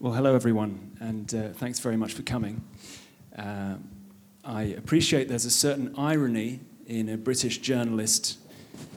[0.00, 2.62] Well, hello everyone, and uh, thanks very much for coming.
[3.36, 3.78] Uh,
[4.44, 8.38] I appreciate there's a certain irony in a British journalist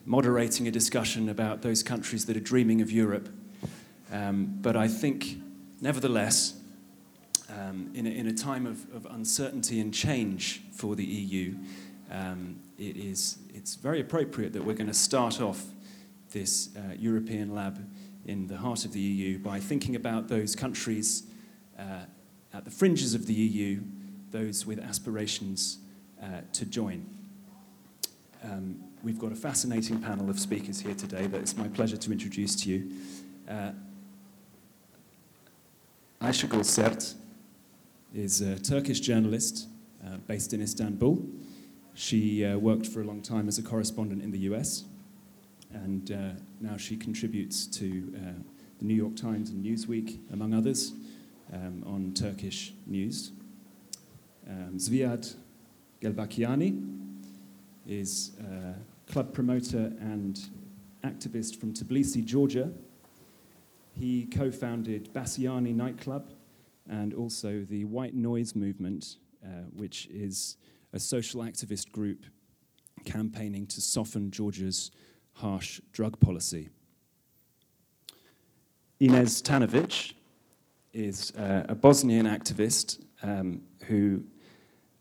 [0.06, 3.30] moderating a discussion about those countries that are dreaming of Europe.
[4.12, 5.42] Um, but I think,
[5.82, 6.54] nevertheless,
[7.50, 11.56] um, in, a, in, a, time of, of, uncertainty and change for the EU,
[12.12, 15.66] um, it is, it's very appropriate that we're going to start off
[16.30, 17.84] this uh, European lab
[18.26, 21.24] in the heart of the EU by thinking about those countries
[21.78, 22.06] uh,
[22.54, 23.82] at the fringes of the EU,
[24.32, 25.80] those with aspirations
[26.22, 27.06] uh, to join.
[28.44, 32.12] Um, we've got a fascinating panel of speakers here today that it's my pleasure to
[32.12, 32.92] introduce to you.
[33.48, 33.72] Uh,
[36.22, 37.16] Ayşegül Sert
[38.14, 39.68] is a Turkish journalist
[40.06, 41.18] uh, based in Istanbul.
[41.96, 44.86] She uh, worked for a long time as a correspondent in the US
[45.74, 48.20] and uh, now she contributes to uh,
[48.80, 50.94] the New York Times and Newsweek, among others,
[51.54, 53.32] um, on Turkish news.
[54.48, 55.36] Um, Zviad
[56.02, 57.00] Gelbakiani
[57.88, 60.40] is a club promoter and
[61.04, 62.72] activist from Tbilisi, Georgia.
[63.94, 66.34] He co founded Basiani nightclub
[66.90, 70.58] and also the White Noise movement, uh, which is
[70.94, 72.26] a social activist group
[73.06, 74.92] campaigning to soften Georgia's
[75.34, 76.70] harsh drug policy.
[79.00, 80.14] Ines Tanovic
[80.94, 84.24] is uh, a Bosnian activist um, who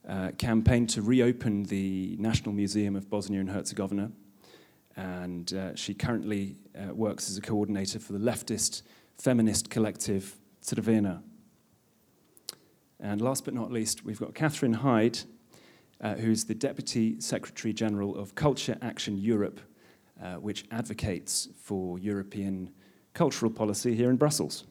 [0.08, 4.10] uh, campaigned to reopen the National Museum of Bosnia and Herzegovina.
[4.96, 8.82] And uh, she currently uh, works as a coordinator for the leftist
[9.18, 11.22] feminist collective Crvena.
[12.98, 15.20] And last but not least, we've got Catherine Hyde,
[16.00, 19.60] uh, who's the Deputy Secretary General of Culture Action Europe,
[20.22, 22.70] uh, which advocates for European
[23.14, 24.64] cultural policy here in Brussels.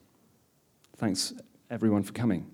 [0.96, 1.32] Thanks,
[1.70, 2.50] everyone, for coming.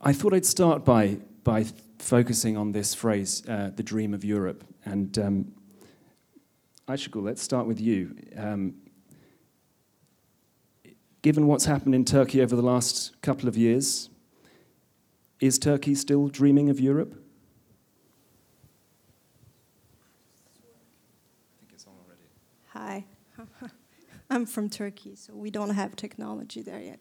[0.00, 1.66] I thought I'd start by, by
[1.98, 4.64] focusing on this phrase, uh, the dream of Europe.
[4.84, 5.52] And um,
[6.88, 8.16] let's start with you.
[8.36, 8.74] Um,
[11.22, 14.10] given what's happened in Turkey over the last couple of years,
[15.40, 17.21] is Turkey still dreaming of Europe?
[24.32, 27.00] I'm from Turkey, so we don't have technology there yet.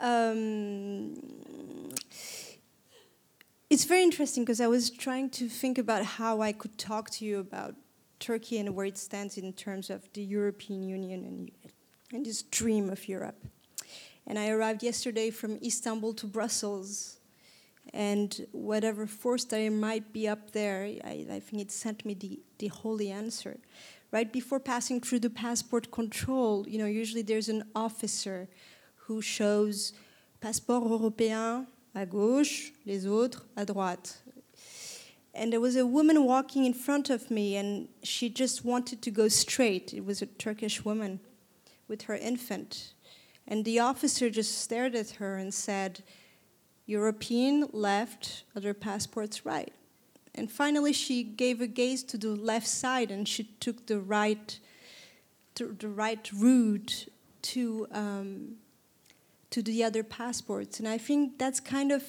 [0.00, 1.14] Um,
[3.68, 7.24] it's very interesting because I was trying to think about how I could talk to
[7.24, 7.76] you about
[8.18, 11.50] Turkey and where it stands in terms of the European Union and,
[12.12, 13.46] and this dream of Europe.
[14.26, 17.20] And I arrived yesterday from Istanbul to Brussels,
[17.94, 22.40] and whatever force there might be up there, I, I think it sent me the,
[22.58, 23.60] the holy answer
[24.12, 28.48] right before passing through the passport control, you know, usually there's an officer
[29.06, 29.92] who shows
[30.40, 34.18] passeport européen à gauche, les autres à droite.
[35.32, 39.10] And there was a woman walking in front of me, and she just wanted to
[39.12, 39.94] go straight.
[39.94, 41.20] It was a Turkish woman
[41.86, 42.94] with her infant.
[43.46, 46.02] And the officer just stared at her and said,
[46.86, 49.72] European left, other passports right.
[50.34, 54.58] And finally, she gave a gaze to the left side and she took the right,
[55.54, 57.08] the right route
[57.42, 58.56] to, um,
[59.50, 60.78] to the other passports.
[60.78, 62.04] And I think that's kind of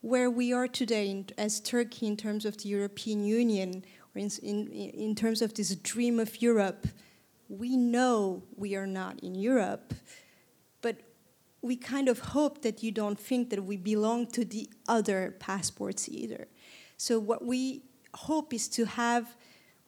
[0.00, 3.84] where we are today in, as Turkey in terms of the European Union,
[4.14, 6.88] or in, in, in terms of this dream of Europe.
[7.48, 9.94] We know we are not in Europe,
[10.80, 10.96] but
[11.60, 16.08] we kind of hope that you don't think that we belong to the other passports
[16.08, 16.48] either.
[17.02, 17.82] So what we
[18.14, 19.34] hope is to have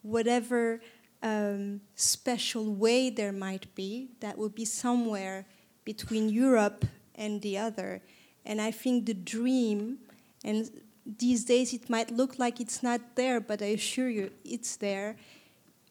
[0.03, 0.81] whatever
[1.23, 5.47] um, special way there might be that will be somewhere
[5.85, 8.03] between Europe and the other.
[8.45, 9.99] And I think the dream,
[10.43, 10.69] and
[11.07, 15.15] these days it might look like it's not there, but I assure you it's there,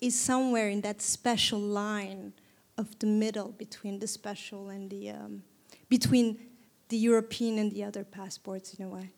[0.02, 2.34] is somewhere in that special line
[2.78, 5.44] of the middle between the special and the um,
[5.88, 6.38] between
[6.90, 9.14] the European and the other passports in a way.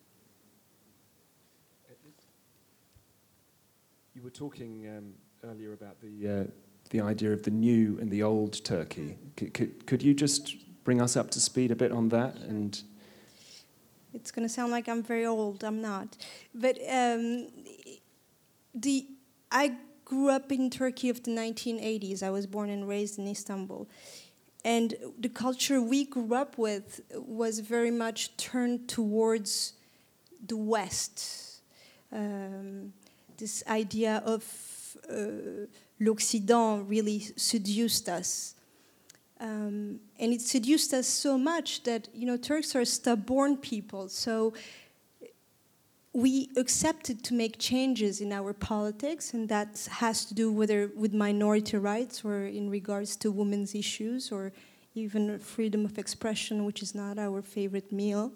[4.16, 5.12] You were talking um,
[5.44, 6.44] earlier about the, uh,
[6.88, 9.18] the idea of the new and the old Turkey.
[9.36, 12.34] Could, could, could you just bring us up to speed a bit on that?
[12.36, 12.82] And
[14.14, 15.62] it's going to sound like I'm very old.
[15.62, 16.16] I'm not,
[16.54, 17.48] but um,
[18.74, 19.06] the
[19.52, 19.74] I
[20.06, 22.22] grew up in Turkey of the 1980s.
[22.22, 23.86] I was born and raised in Istanbul.
[24.64, 29.74] And the culture we grew up with was very much turned towards
[30.46, 31.60] the West.
[32.10, 32.94] Um,
[33.38, 34.42] this idea of
[35.10, 35.66] uh,
[36.00, 38.54] l'Occident really seduced us.
[39.38, 44.08] Um, and it seduced us so much that you know Turks are stubborn people.
[44.08, 44.54] So
[46.14, 51.12] we accepted to make changes in our politics, and that has to do whether with
[51.12, 54.52] minority rights or in regards to women's issues or
[54.94, 58.32] even freedom of expression, which is not our favorite meal,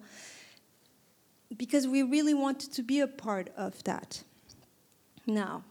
[1.56, 4.23] because we really wanted to be a part of that.
[5.26, 5.64] Now,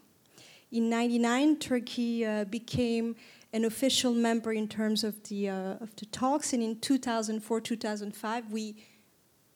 [0.71, 3.15] in 99, Turkey uh, became
[3.51, 8.51] an official member in terms of the, uh, of the talks, and in 2004 2005,
[8.51, 8.75] we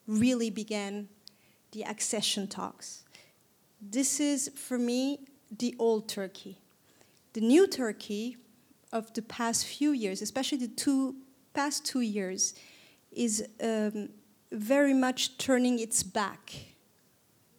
[0.08, 1.08] really began
[1.72, 3.04] the accession talks.
[3.82, 5.20] This is, for me,
[5.58, 6.58] the old Turkey.
[7.34, 8.38] The new Turkey
[8.92, 11.16] of the past few years, especially the two
[11.54, 12.54] past two years,
[13.12, 14.10] is um,
[14.52, 16.54] very much turning its back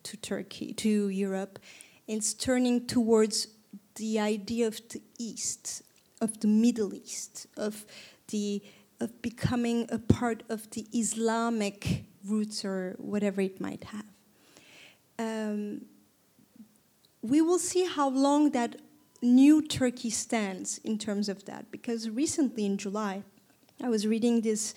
[0.05, 1.59] to Turkey, to Europe.
[2.07, 3.49] It's turning towards
[3.97, 5.83] the idea of the East,
[6.21, 7.85] of the Middle East, of
[8.29, 8.63] the
[9.01, 14.05] of becoming a part of the Islamic roots or whatever it might have.
[15.19, 15.83] Um,
[17.21, 18.77] we will see how long that
[19.21, 23.25] new Turkey stands in terms of that, because recently in July,
[23.83, 24.75] I was reading this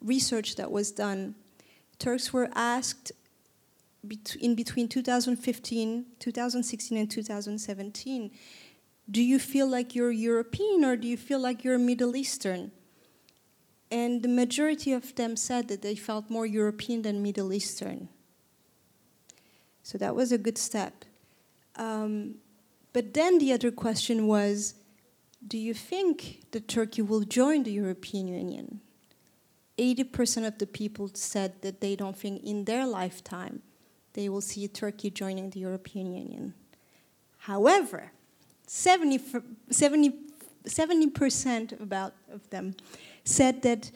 [0.00, 1.34] research that was done.
[1.98, 3.12] Turks were asked
[4.40, 8.30] in between 2015, 2016, and 2017
[9.10, 12.72] do you feel like you're European or do you feel like you're Middle Eastern?
[13.90, 18.08] And the majority of them said that they felt more European than Middle Eastern.
[19.82, 21.04] So that was a good step.
[21.76, 22.36] Um,
[22.92, 24.74] but then the other question was
[25.46, 28.80] do you think that Turkey will join the European Union?
[29.76, 33.60] 80% of the people said that they don't think in their lifetime
[34.14, 36.54] they will see Turkey joining the European Union.
[37.38, 38.10] However,
[38.66, 39.20] 70,
[39.70, 40.14] 70,
[40.66, 42.74] 70% about of them
[43.24, 43.90] said that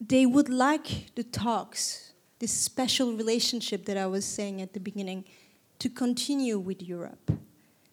[0.00, 5.24] they would like the talks, this special relationship that I was saying at the beginning,
[5.78, 7.32] to continue with Europe.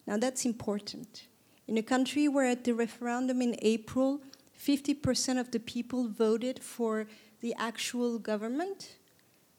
[0.06, 1.26] Now that's important.
[1.66, 4.20] In a country where at the referendum in April,
[4.58, 7.06] 50% of the people voted for
[7.40, 8.96] the actual government,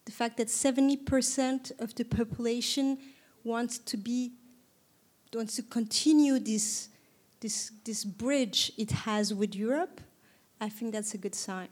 [0.06, 2.98] the fact that 70% of the population
[3.44, 4.32] wants to be
[5.36, 6.90] wants to continue this,
[7.42, 10.02] this, this bridge it has with Europe,
[10.62, 11.68] I think that's a good sign.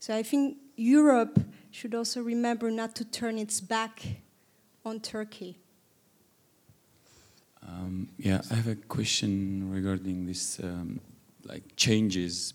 [0.00, 1.38] So I think Europe
[1.70, 4.02] should also remember not to turn its back
[4.84, 5.58] on Turkey.
[7.66, 11.00] Um, yeah, I have a question regarding this, um,
[11.44, 12.52] like changes,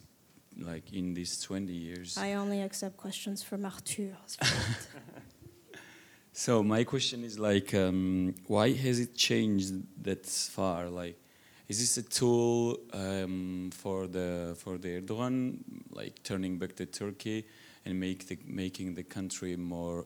[0.59, 2.17] like in these 20 years.
[2.17, 4.17] I only accept questions from Arthur.
[6.33, 9.73] so my question is like, um, why has it changed
[10.03, 10.89] that far?
[10.89, 11.19] Like,
[11.67, 15.59] is this a tool um, for the for the Erdogan,
[15.91, 17.45] like turning back to Turkey
[17.85, 20.05] and make the, making the country more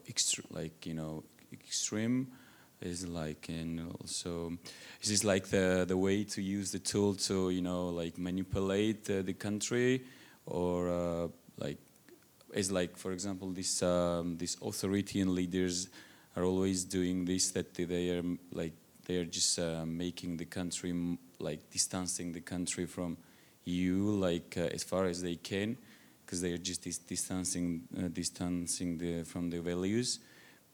[0.50, 1.24] like you know
[1.54, 2.32] extreme?
[2.82, 4.54] Is like and also
[5.02, 9.08] is this like the the way to use the tool to you know like manipulate
[9.08, 10.02] uh, the country
[10.46, 11.28] or uh,
[11.58, 11.78] like
[12.54, 15.90] is like for example this um, this authoritarian leaders
[16.36, 18.74] are always doing this that they are like
[19.06, 23.18] they are just uh, making the country like distancing the country from
[23.66, 25.78] EU like uh, as far as they can
[26.26, 30.20] because they are just dis distancing uh, distancing the, from the values.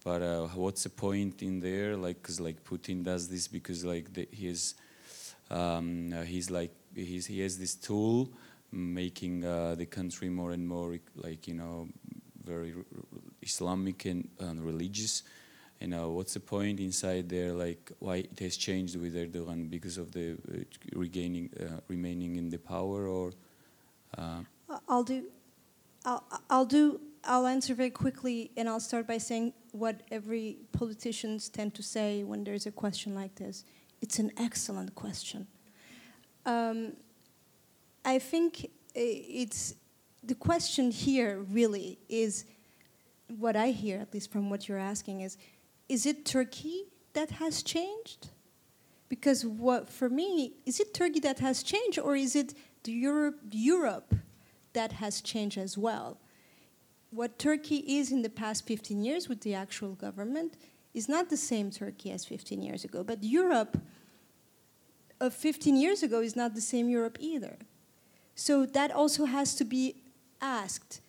[0.04, 1.98] But uh, what's the point in there?
[1.98, 4.76] Like because like Putin does this because like the, he's
[5.50, 8.30] um, uh, he's like he's, he has this tool
[8.72, 11.88] making uh, the country more and more like you know
[12.44, 12.74] very
[13.42, 14.30] Islamic and
[14.66, 15.24] religious.
[15.80, 19.70] You know what's the point inside there like why it has changed with Erdogan?
[19.70, 23.34] Because of the uh, regaining uh, remaining in the power or
[24.18, 24.42] uh,
[24.90, 25.26] I'll do
[26.04, 31.50] I'll, I'll do I'll answer very quickly and I'll start by saying what every politicians
[31.50, 33.66] tend to say when there's a question like this.
[34.02, 35.48] It's an excellent question.
[36.46, 36.94] Um,
[38.08, 38.64] I think
[38.96, 39.76] eh, it's
[40.24, 42.46] the question here really is
[43.28, 45.38] what I hear at least from what you're asking is
[45.90, 48.30] is it Turkey that has changed?
[49.10, 53.40] Because what for me, is it Turkey that has changed or is it the Europe,
[53.52, 54.16] Europe
[54.72, 56.18] that has changed as well?
[57.10, 60.56] What Turkey is in the past 15 years with the actual government
[60.94, 63.04] is not the same Turkey as 15 years ago.
[63.04, 63.82] But Europe
[65.20, 67.58] of 15 years ago is not the same Europe either.
[68.38, 69.96] So that also has to be
[70.40, 71.02] asked.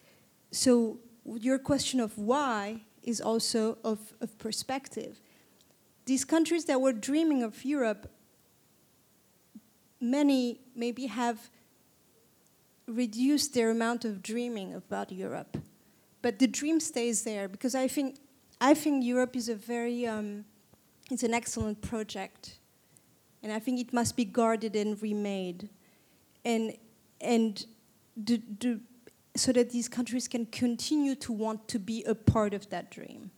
[0.51, 5.21] So your question of why is also of, of perspective.
[6.07, 8.11] These countries that were dreaming of Europe,
[10.01, 11.51] many maybe have
[12.87, 15.59] reduced their amount of dreaming about Europe.
[16.23, 18.17] But the dream stays there because I think,
[18.59, 20.47] I think Europe is a very, um,
[21.11, 22.55] it's an excellent project.
[23.43, 25.69] And I think it must be guarded and remade.
[26.43, 26.73] And,
[27.21, 27.67] and
[28.23, 28.81] do, do,
[29.37, 33.31] so that these countries can continue to want to be a part of that dream.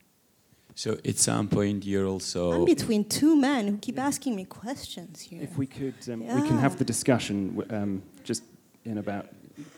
[0.74, 2.52] So at some point you're also.
[2.52, 5.42] I'm between two men who keep asking me questions here.
[5.42, 8.44] If we could, um, we can have the discussion um, just
[8.84, 9.26] in about.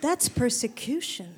[0.01, 1.35] That's persecution.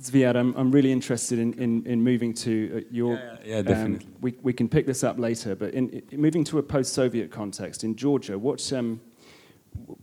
[0.00, 3.14] Zviad, I'm, I'm really interested in, in, in moving to uh, your.
[3.14, 4.06] Yeah, yeah, yeah definitely.
[4.06, 6.92] Um, we, we can pick this up later, but in, in moving to a post
[6.92, 9.00] Soviet context, in Georgia, what, um,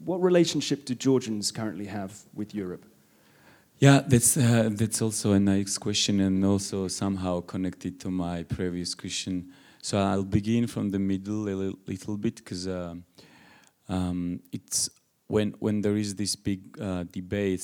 [0.05, 2.85] what relationship do Georgians currently have with Europe?
[3.79, 8.93] Yeah, that's uh, that's also a nice question, and also somehow connected to my previous
[8.93, 9.53] question.
[9.81, 12.95] So I'll begin from the middle a little, little bit because uh,
[13.87, 14.89] um, it's
[15.27, 17.05] when when there is this big uh,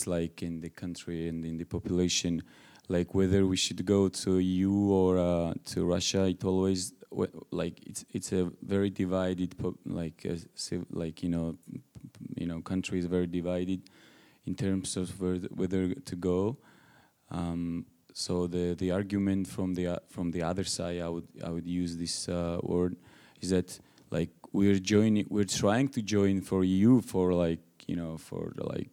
[0.05, 2.43] like in the country and in the population,
[2.87, 6.27] like whether we should go to EU or uh, to Russia.
[6.27, 6.93] It always
[7.51, 9.53] like it's it's a very divided
[9.85, 10.35] like uh,
[10.91, 11.57] like you know
[12.35, 13.81] you know country is very divided
[14.45, 15.19] in terms of
[15.51, 16.57] whether to go.
[17.31, 21.49] Um, so the the argument from the uh, from the other side, I would I
[21.49, 22.95] would use this uh, word,
[23.41, 28.17] is that like we're joining, we're trying to join for EU for like you know
[28.17, 28.89] for like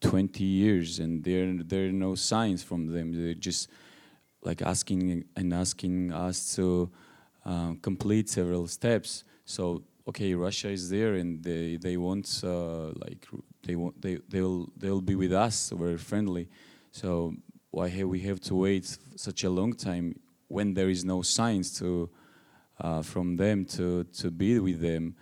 [0.00, 3.12] 20 years, and there there are no signs from them.
[3.12, 3.68] They're just
[4.42, 6.90] like asking and asking us to
[7.44, 9.24] uh, complete several steps.
[9.44, 13.26] So okay, Russia is there, and they they want uh, like
[13.62, 16.48] they want they they'll they'll be with us very friendly.
[16.90, 17.34] So
[17.70, 20.14] why have we have to wait such a long time
[20.48, 22.10] when there is no signs to
[22.80, 25.14] uh, from them to to be with them.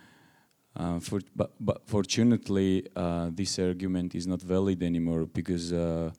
[0.73, 6.09] Uh, for, but, but fortunately uh, this argument is not valid anymore because uh,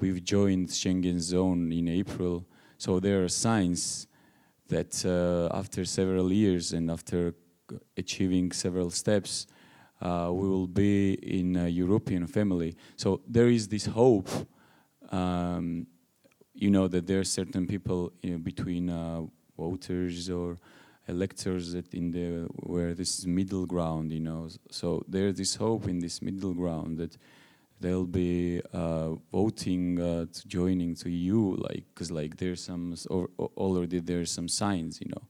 [0.00, 2.46] we've joined Schengen zone in April.
[2.78, 4.06] So there are signs
[4.68, 7.34] that uh, after several years and after
[7.96, 9.46] achieving several steps
[10.00, 12.76] uh, we will be in a European family.
[12.96, 14.28] So there is this hope,
[15.10, 15.86] um,
[16.54, 19.22] you know, that there are certain people you know, between uh,
[19.56, 20.58] voters or
[21.08, 24.48] electors that in the where this is middle ground, you know.
[24.70, 27.16] So there's this hope in this middle ground that
[27.80, 33.30] they'll be uh, voting uh, to joining to EU, like because like there's some or
[33.38, 35.22] already there's some signs, you know.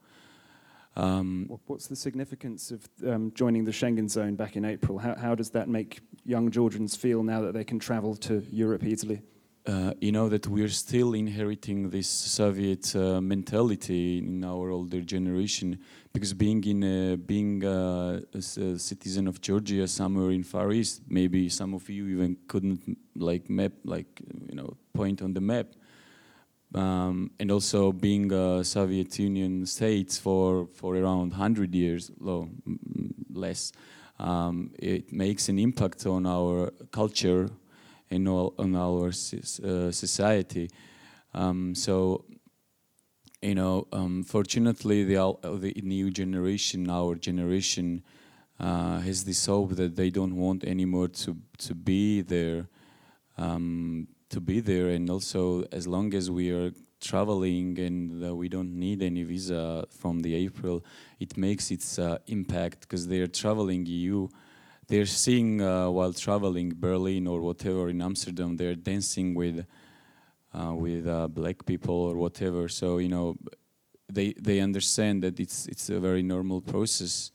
[0.97, 4.99] Um, What's the significance of um, joining the Schengen zone back in April?
[4.99, 8.83] How, how, does that make young Georgians feel now that they can travel to Europe
[8.83, 9.21] easily?
[9.67, 15.81] Uh, you know that we're still inheriting this Soviet uh, mentality in our older generation
[16.13, 21.49] because being in a, being a, a, citizen of Georgia somewhere in Far East, maybe
[21.49, 24.07] some of you even couldn't like map like
[24.49, 25.67] you know point on the map
[26.77, 32.51] um, and also being a Soviet Union states for, for around 100 years, low,
[33.33, 33.73] less,
[34.19, 37.49] um, it makes an impact on our culture
[38.11, 40.69] and all, on our uh, society.
[41.35, 42.25] Um, so,
[43.41, 48.03] you know, um, fortunately, the, the new generation, our generation,
[48.59, 52.67] uh, has this hope that they don't want anymore to to be there
[53.37, 58.49] um, to be there and also as long as we are traveling and uh, we
[58.49, 60.85] don't need any visa from the April,
[61.21, 64.29] it makes its uh, impact because they're traveling EU.
[64.89, 69.67] They're seeing uh, while traveling Berlin or whatever in Amsterdam, they're dancing with
[70.55, 72.69] uh, with uh, black people or whatever.
[72.69, 73.37] So you know,
[74.11, 77.33] they they understand that it's it's a very normal process.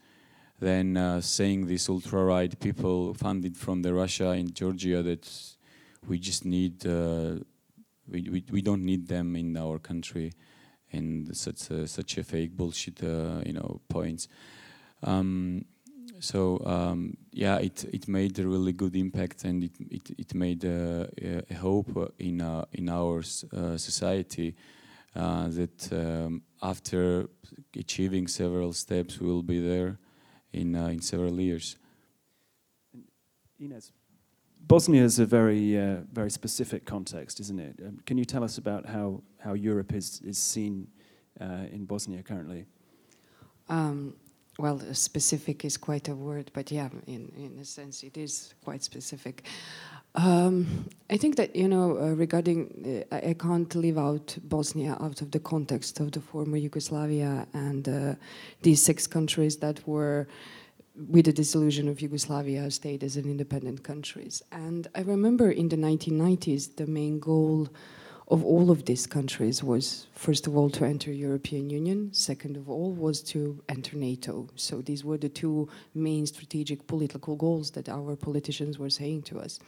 [0.61, 5.50] than uh, saying these ultra right people funded from the Russia in Georgia that
[6.07, 7.35] we just need uh,
[8.07, 10.33] we, we we don't need them in our country
[10.91, 14.27] and such a, such a fake bullshit uh, you know points.
[15.03, 15.65] Um,
[16.19, 20.65] so um, yeah it it made a really good impact and it it, it made
[20.65, 24.55] uh, a, a hope in uh, in our uh, society
[25.15, 27.27] uh, that um, after
[27.75, 29.97] achieving several steps we will be there
[30.53, 31.77] in in several years.
[33.59, 33.93] Ines
[34.71, 37.75] Bosnia is a very, uh, very specific context, isn't it?
[37.85, 40.87] Um, can you tell us about how, how Europe is, is seen
[41.41, 42.63] uh, in Bosnia currently?
[43.67, 44.15] Um,
[44.57, 48.81] well, specific is quite a word, but yeah, in, in a sense, it is quite
[48.81, 49.43] specific.
[50.15, 55.19] Um, I think that, you know, uh, regarding, uh, I can't leave out Bosnia out
[55.21, 58.15] of the context of the former Yugoslavia and uh,
[58.61, 60.29] these six countries that were
[60.95, 64.41] with the dissolution of Yugoslavia, stayed as an independent countries.
[64.51, 67.69] And I remember in the 1990s, the main goal
[68.27, 72.13] of all of these countries was, first of all, to enter European Union.
[72.13, 74.47] Second of all, was to enter NATO.
[74.55, 79.39] So these were the two main strategic political goals that our politicians were saying to
[79.39, 79.59] us.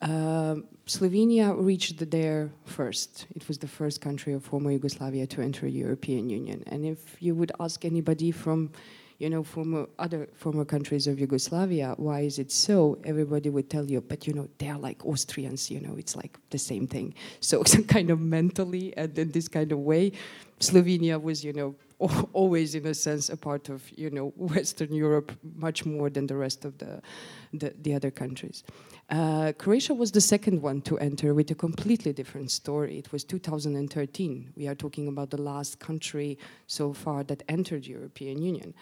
[0.00, 0.56] Uh,
[0.86, 3.26] Slovenia reached there first.
[3.36, 6.64] It was the first country of former Yugoslavia to enter European Union.
[6.66, 8.72] And if you would ask anybody from
[9.22, 12.98] you know, former other former countries of Yugoslavia, why is it so?
[13.04, 16.58] Everybody would tell you, but you know, they're like Austrians, you know, it's like the
[16.58, 17.14] same thing.
[17.40, 20.12] So some kind of mentally and in this kind of way,
[20.58, 21.76] Slovenia was, you know,
[22.32, 26.36] always in a sense a part of, you know, Western Europe much more than the
[26.36, 27.00] rest of the,
[27.52, 28.64] the, the other countries.
[29.08, 32.98] Uh, Croatia was the second one to enter with a completely different story.
[32.98, 34.52] It was 2013.
[34.56, 38.74] We are talking about the last country so far that entered European Union.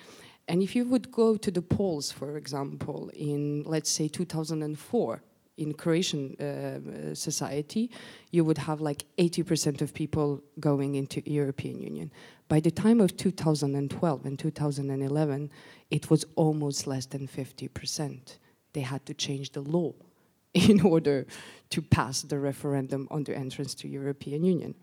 [0.50, 5.22] And if you would go to the polls, for example, in let's say 2004,
[5.58, 7.88] in Croatian uh, society,
[8.32, 12.10] you would have like 80% of people going into European Union.
[12.48, 15.50] By the time of 2012 and 2011,
[15.90, 18.38] it was almost less than 50%.
[18.72, 19.92] They had to change the law
[20.54, 21.26] in order
[21.68, 24.74] to pass the referendum on the entrance to European Union.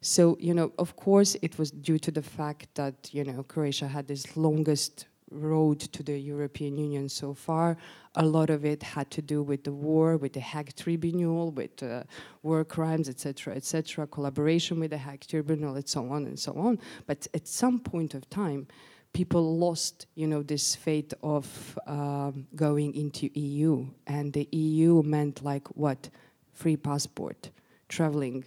[0.00, 3.86] So, you know, of course, it was due to the fact that, you know, Croatia
[3.86, 7.76] had this longest road to the European Union so far.
[8.16, 11.82] A lot of it had to do with the war, with the Hague Tribunal, with
[11.82, 12.04] uh,
[12.42, 16.78] war crimes, etc., etc., collaboration with the Hague Tribunal, and so on and so on.
[17.06, 18.66] But at some point of time,
[19.12, 25.44] people lost, you know, this fate of um, going into EU, and the EU meant
[25.44, 26.10] like what?
[26.52, 27.50] Free passport,
[27.88, 28.44] traveling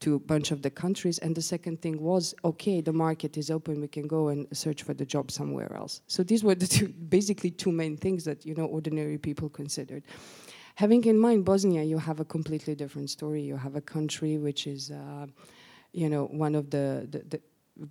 [0.00, 1.18] to a bunch of the countries.
[1.18, 4.82] And the second thing was, okay, the market is open, we can go and search
[4.82, 6.02] for the job somewhere else.
[6.06, 10.02] So these were the two, basically two main things that you know ordinary people considered.
[10.76, 13.40] Having in mind Bosnia, you have a completely different story.
[13.40, 15.26] You have a country which is, uh,
[15.92, 17.40] you know, one of the, the, the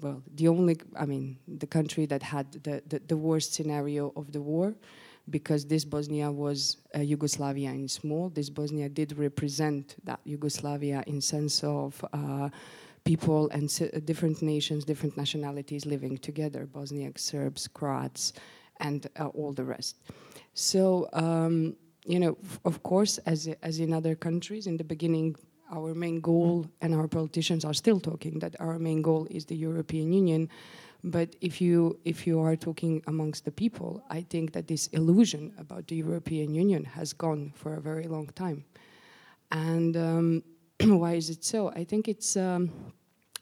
[0.02, 4.32] well, the only, I mean, the country that had the, the, the worst scenario of
[4.32, 4.76] the war
[5.30, 8.30] because this Bosnia was uh, Yugoslavia in small.
[8.30, 12.50] This Bosnia did represent that Yugoslavia in sense of uh,
[13.04, 13.70] people and
[14.06, 18.34] different nations, different nationalities living together, Bosniaks, Serbs, Croats,
[18.80, 19.98] and uh, all the rest.
[20.54, 25.36] So, um, you know, of course, as, as in other countries, in the beginning,
[25.72, 29.56] our main goal, and our politicians are still talking that our main goal is the
[29.56, 30.50] European Union,
[31.06, 35.54] but if you if you are talking amongst the people, I think that this illusion
[35.60, 38.66] about the European Union has gone for a very long time.
[39.52, 40.44] And um,
[40.82, 41.70] why is it so?
[41.70, 42.72] I think it's um,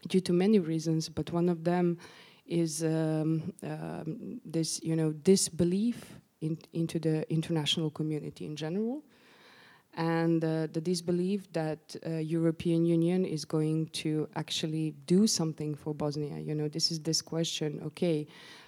[0.09, 1.97] due to many reasons, but one of them
[2.45, 9.01] is um, um this you know disbelief in, into the international community in general
[9.95, 15.93] and uh, the disbelief that uh, European Union is going to actually do something for
[15.93, 16.39] Bosnia.
[16.39, 17.81] You know, this is this question.
[17.85, 18.27] Okay,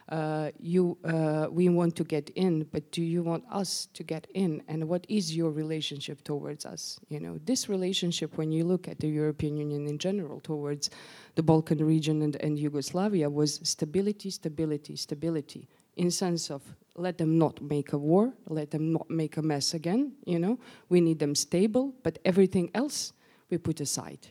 [0.09, 4.27] uh, you, uh, we want to get in, but do you want us to get
[4.35, 4.61] in?
[4.67, 6.99] And what is your relationship towards us?
[7.09, 10.91] You know, this relationship, when you look at the European Union in general towards
[11.33, 16.61] the Balkan region and, and Yugoslavia, was stability, stability, stability in sense of
[16.95, 20.57] let them not make a war, let them not make a mess again, you know.
[20.89, 23.13] We need them stable, but everything else
[23.49, 24.27] we put aside.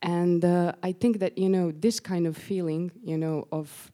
[0.00, 3.90] And uh, I think that, you know, this kind of feeling, you know, of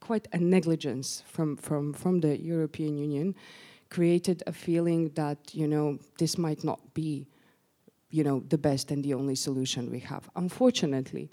[0.00, 3.34] quite a negligence from, from, from the European Union
[3.88, 7.26] created a feeling that, you know, this might not be,
[8.10, 10.28] you know, the best and the only solution we have.
[10.36, 11.30] Unfortunately,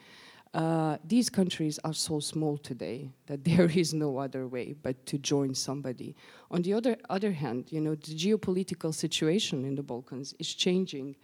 [0.54, 5.18] uh, these countries are so small today that there is no other way but to
[5.18, 6.16] join somebody.
[6.52, 11.16] On the other, other hand, you know, the geopolitical situation in the Balkans is changing,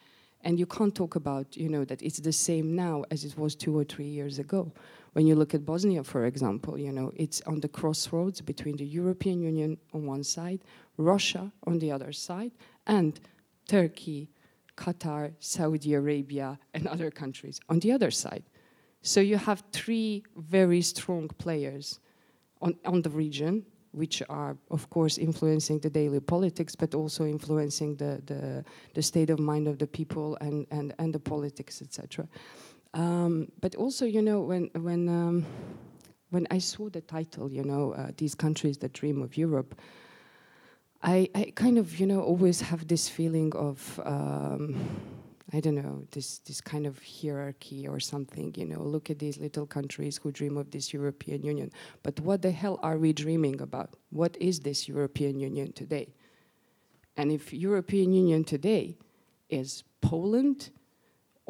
[0.41, 3.55] and you can't talk about, you know, that it's the same now as it was
[3.55, 4.71] two or three years ago.
[5.13, 8.85] When you look at Bosnia, for example, you know, it's on the crossroads between the
[8.85, 10.61] European Union on one side,
[10.97, 12.51] Russia on the other side,
[12.87, 13.19] and
[13.67, 14.29] Turkey,
[14.77, 18.43] Qatar, Saudi Arabia, and other countries on the other side.
[19.01, 21.99] So you have three very strong players
[22.61, 27.95] on, on the region, which are, of course, influencing the daily politics, but also influencing
[27.95, 32.27] the, the, the state of mind of the people and, and, and the politics, etc.
[32.93, 35.45] Um, but also, you know, when, when, um,
[36.29, 39.79] when I saw the title, you know, uh, these countries that dream of Europe,
[41.01, 44.75] I, I, kind of, you know, always have this feeling of um,
[45.51, 49.39] I don't know, this, this kind of hierarchy or something, you know, look at these
[49.39, 51.71] little countries who dream of this European Union.
[52.03, 53.95] But what the hell are we dreaming about?
[54.11, 56.13] What is this European Union today?
[57.17, 58.97] And if European Union today
[59.49, 60.69] is Poland,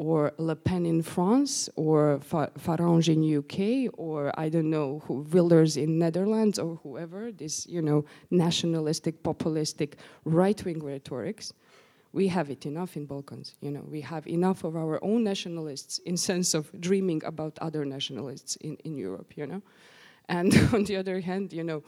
[0.00, 5.76] or Le Pen in France, or Farage in UK, or I don't know, who, Wilders
[5.76, 11.52] in Netherlands, or whoever, this, you know, nationalistic, populistic, right-wing rhetorics,
[12.12, 13.54] we have it enough in Balkans.
[13.60, 17.84] You know, we have enough of our own nationalists in sense of dreaming about other
[17.84, 19.62] nationalists in, in Europe, you know.
[20.28, 21.82] And on the other hand, you know,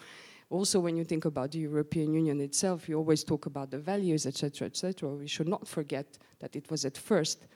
[0.50, 4.26] also when you think about the European Union itself, you always talk about the values,
[4.26, 5.08] etc., etc.
[5.08, 7.46] We should not forget that it was at first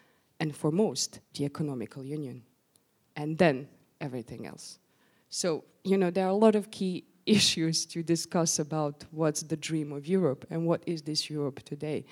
[0.41, 2.43] and for most, the economical union,
[3.17, 3.69] and then
[4.01, 4.79] everything else.
[5.29, 9.57] So, you know, there are a lot of key issues to discuss about what's the
[9.57, 12.05] dream of Europe and what is this Europe today.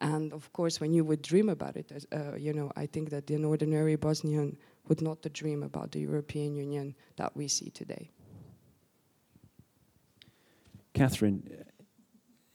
[0.00, 3.30] And of course, when you would dream about it, uh, you know, I think that
[3.30, 4.56] an ordinary Bosnian
[4.86, 8.10] would not dream about the European Union that we see today.
[10.94, 11.42] Catherine,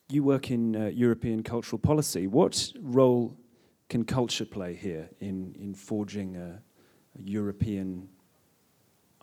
[0.10, 2.28] you work in uh, European cultural policy.
[2.28, 3.38] What role
[3.90, 6.62] can culture play here in, in forging a,
[7.18, 8.10] a European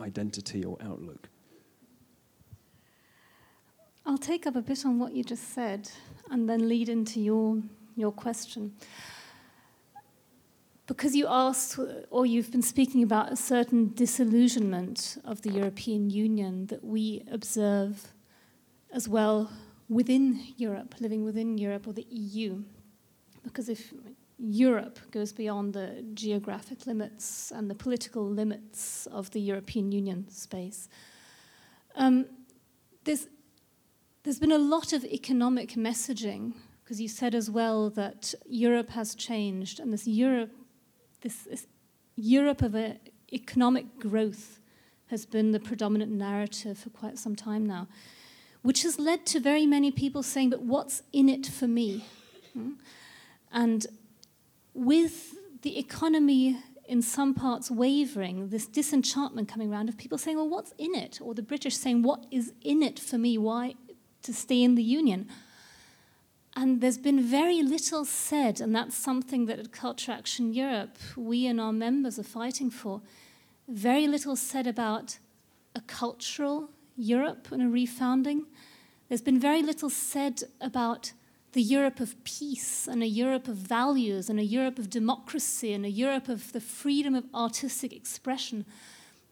[0.01, 1.29] identity or outlook?
[4.07, 5.91] I'll take up a bit on what you just said
[6.31, 7.63] and then lead into your,
[8.01, 8.73] your question.
[10.87, 11.79] Because you asked,
[12.11, 18.13] or you've been speaking about a certain disillusionment of the European Union that we observe
[18.93, 19.53] as well
[19.89, 22.63] within Europe, living within Europe or the EU.
[23.45, 23.93] Because if
[24.41, 30.89] Europe goes beyond the geographic limits and the political limits of the European Union space.
[31.95, 32.25] Um,
[33.05, 33.29] there's,
[34.23, 36.55] there's been a lot of economic messaging,
[36.90, 40.50] because you said as well that Europe has changed, and this Europe,
[41.20, 41.68] this, this
[42.16, 42.74] Europe of
[43.33, 44.59] economic growth
[45.07, 47.87] has been the predominant narrative for quite some time now,
[48.62, 52.05] which has led to very many people saying, but what's in it for me?
[52.55, 52.72] Hmm?
[53.53, 53.87] And
[54.74, 60.48] with the economy in some parts wavering, this disenchantment coming around of people saying, well,
[60.48, 61.20] what's in it?
[61.22, 63.38] Or the British saying, what is in it for me?
[63.38, 63.76] Why
[64.22, 65.29] to stay in the Union?
[66.57, 71.47] And there's been very little said, and that's something that at Culture Action Europe, we
[71.47, 73.01] and our members are fighting for.
[73.69, 75.19] Very little said about
[75.77, 78.47] a cultural Europe and a refounding.
[79.09, 81.13] There's been very little said about
[81.53, 85.85] the Europe of peace and a Europe of values and a Europe of democracy and
[85.85, 88.65] a Europe of the freedom of artistic expression.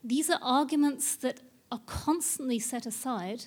[0.02, 3.46] These are arguments that are constantly set aside,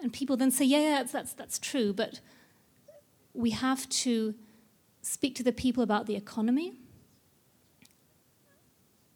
[0.00, 2.20] and people then say, yeah, yeah, that's, that's true, but
[3.34, 4.34] we have to
[5.02, 6.72] speak to the people about the economy.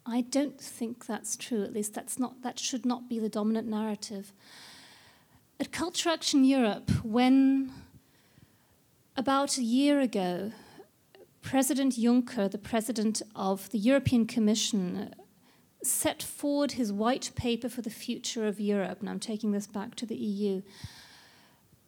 [0.05, 3.67] I don't think that's true, at least that's not, that should not be the dominant
[3.67, 4.33] narrative.
[5.59, 7.71] At Culture Action Europe, when
[9.15, 10.51] about a year ago,
[11.41, 15.13] President Juncker, the president of the European Commission,
[15.83, 19.95] set forward his white paper for the future of Europe, and I'm taking this back
[19.95, 20.61] to the EU.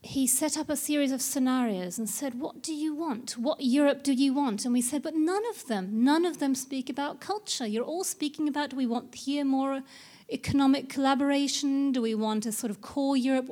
[0.04, 3.38] He set up a series of scenarios and said, What do you want?
[3.38, 4.66] What Europe do you want?
[4.66, 7.68] And we said, But none of them, none of them speak about culture.
[7.68, 9.84] You're all speaking about do we want here more
[10.32, 11.92] economic collaboration?
[11.92, 13.50] Do we want a sort of core Europe?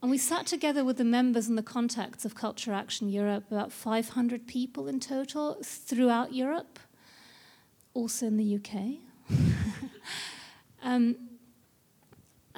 [0.00, 3.72] And we sat together with the members and the contacts of Culture Action Europe, about
[3.72, 6.78] 500 people in total throughout Europe,
[7.94, 8.98] also in the UK,
[10.82, 11.16] um,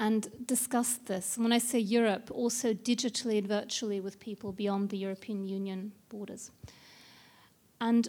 [0.00, 1.36] and discussed this.
[1.36, 6.50] When I say Europe, also digitally and virtually with people beyond the European Union borders.
[7.82, 8.08] And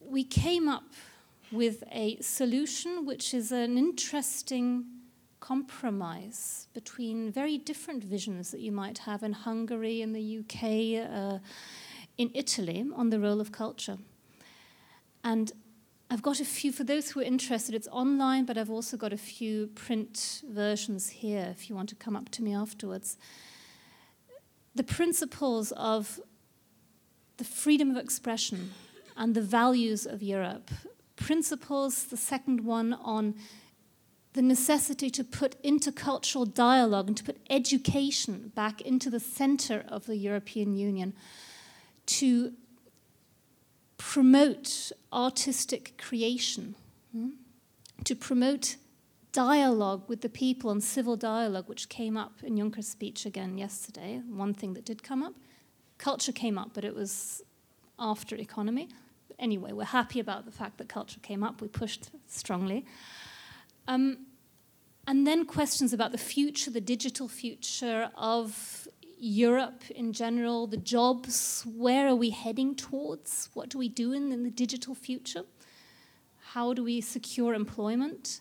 [0.00, 0.92] we came up
[1.50, 4.84] with a solution which is an interesting
[5.40, 11.38] compromise between very different visions that you might have in Hungary, in the UK, uh,
[12.18, 13.98] in Italy on the role of culture.
[15.24, 15.50] And
[16.12, 19.12] I've got a few, for those who are interested, it's online, but I've also got
[19.12, 23.16] a few print versions here if you want to come up to me afterwards.
[24.74, 26.18] The principles of
[27.36, 28.72] the freedom of expression
[29.16, 30.72] and the values of Europe.
[31.14, 33.36] Principles, the second one on
[34.32, 40.06] the necessity to put intercultural dialogue and to put education back into the center of
[40.06, 41.14] the European Union,
[42.06, 42.52] to
[44.00, 46.74] promote artistic creation,
[47.12, 47.28] hmm?
[48.02, 48.76] to promote
[49.30, 54.22] dialogue with the people and civil dialogue, which came up in Juncker's speech again yesterday.
[54.26, 55.34] One thing that did come up.
[55.98, 57.42] Culture came up, but it was
[57.98, 58.88] after economy.
[59.38, 61.60] anyway, we're happy about the fact that culture came up.
[61.60, 62.86] We pushed strongly.
[63.86, 64.26] Um,
[65.06, 68.88] and then questions about the future, the digital future of
[69.20, 73.50] Europe in general, the jobs, where are we heading towards?
[73.54, 75.44] What do we do in, in the digital future?
[76.52, 78.40] How do we secure employment?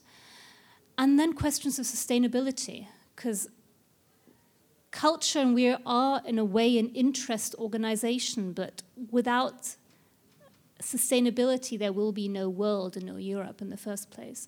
[0.98, 3.50] And then questions of sustainability, because
[4.92, 9.76] culture and we are in a way an interest organization, but without
[10.82, 14.48] sustainability there will be no world and no Europe in the first place.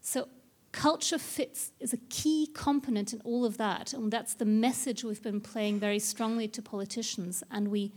[0.00, 0.28] So
[0.72, 5.22] culture fits is a key component in all of that, and that's the message we've
[5.22, 7.92] been playing very strongly to politicians, and we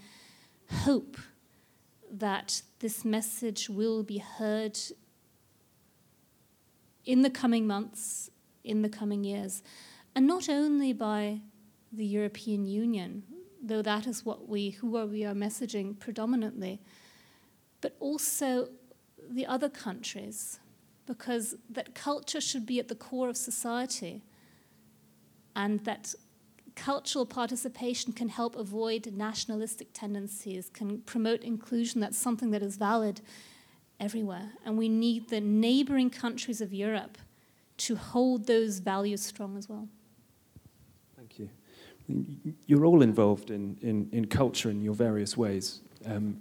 [0.69, 1.17] hope
[2.11, 4.77] that this message will be heard
[7.05, 8.29] in the coming months,
[8.63, 9.61] in the coming years,
[10.15, 11.41] and not only by
[11.91, 13.23] the European Union,
[13.61, 16.81] though that is what we who are we are messaging predominantly,
[17.81, 18.69] but also
[19.29, 20.59] the other countries
[21.05, 24.21] because that culture should be at the core of society
[25.55, 26.15] and that
[26.75, 32.01] cultural participation can help avoid nationalistic tendencies, can promote inclusion.
[32.01, 33.21] That's something that is valid
[33.99, 34.53] everywhere.
[34.65, 37.17] And we need the neighboring countries of Europe
[37.77, 39.87] to hold those values strong as well.
[41.15, 41.49] Thank you.
[42.65, 45.81] You're all involved in, in, in culture in your various ways.
[46.05, 46.39] Um,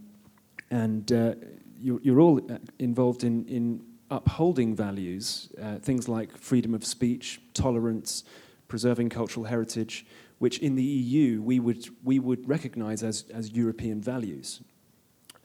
[0.70, 1.34] and uh,
[1.78, 3.80] you're, you're all uh, involved in, in
[4.12, 8.24] upholding values, uh, things like freedom of speech, tolerance,
[8.68, 10.06] preserving cultural heritage,
[10.38, 14.60] which in the EU we would, we would recognize as, as European values.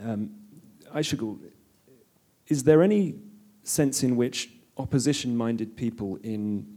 [0.03, 0.31] Um,
[2.47, 3.15] is there any
[3.63, 6.67] sense in which opposition minded people in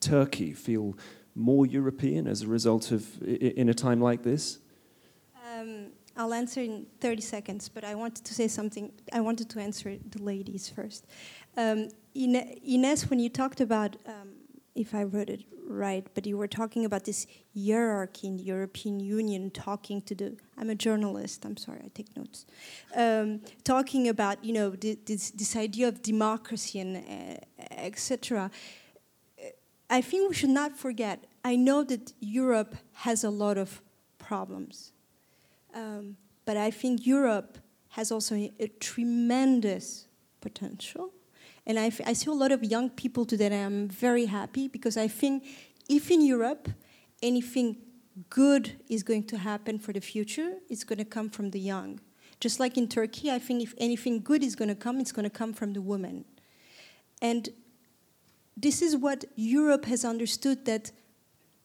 [0.00, 0.96] Turkey feel
[1.34, 4.58] more European as a result of, in a time like this?
[5.52, 8.92] Um, I'll answer in 30 seconds, but I wanted to say something.
[9.12, 11.06] I wanted to answer the ladies first.
[11.56, 14.34] Um, Ines, when you talked about, um,
[14.74, 19.00] if I wrote it right, but you were talking about this hierarchy in the European
[19.00, 20.36] Union, talking to the.
[20.56, 21.44] I'm a journalist.
[21.44, 22.46] I'm sorry, I take notes.
[22.94, 28.50] Um, talking about, you know, this, this idea of democracy and uh, etc.
[29.90, 31.24] I think we should not forget.
[31.44, 33.82] I know that Europe has a lot of
[34.18, 34.93] problems
[35.74, 37.58] um, but I think Europe
[37.90, 40.06] has also a tremendous
[40.40, 41.12] potential.
[41.66, 45.08] And I, see a lot of young people today, and I'm very happy because I
[45.08, 45.44] think
[45.88, 46.68] if in Europe
[47.22, 47.76] anything
[48.28, 52.00] good is going to happen for the future, it's going to come from the young.
[52.40, 55.24] Just like in Turkey, I think if anything good is going to come, it's going
[55.24, 56.24] to come from the women.
[57.22, 57.48] And
[58.56, 60.90] this is what Europe has understood that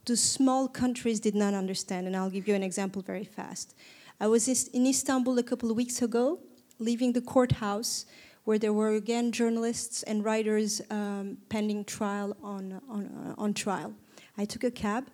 [0.05, 2.07] the small countries did not understand.
[2.07, 3.75] And I'll give you an example very fast.
[4.21, 6.39] I was in Istanbul a couple of weeks ago,
[6.77, 8.05] leaving the courthouse
[8.43, 13.93] where there were again journalists and writers um, pending trial on, on, uh, on trial.
[14.37, 15.07] I took a cab,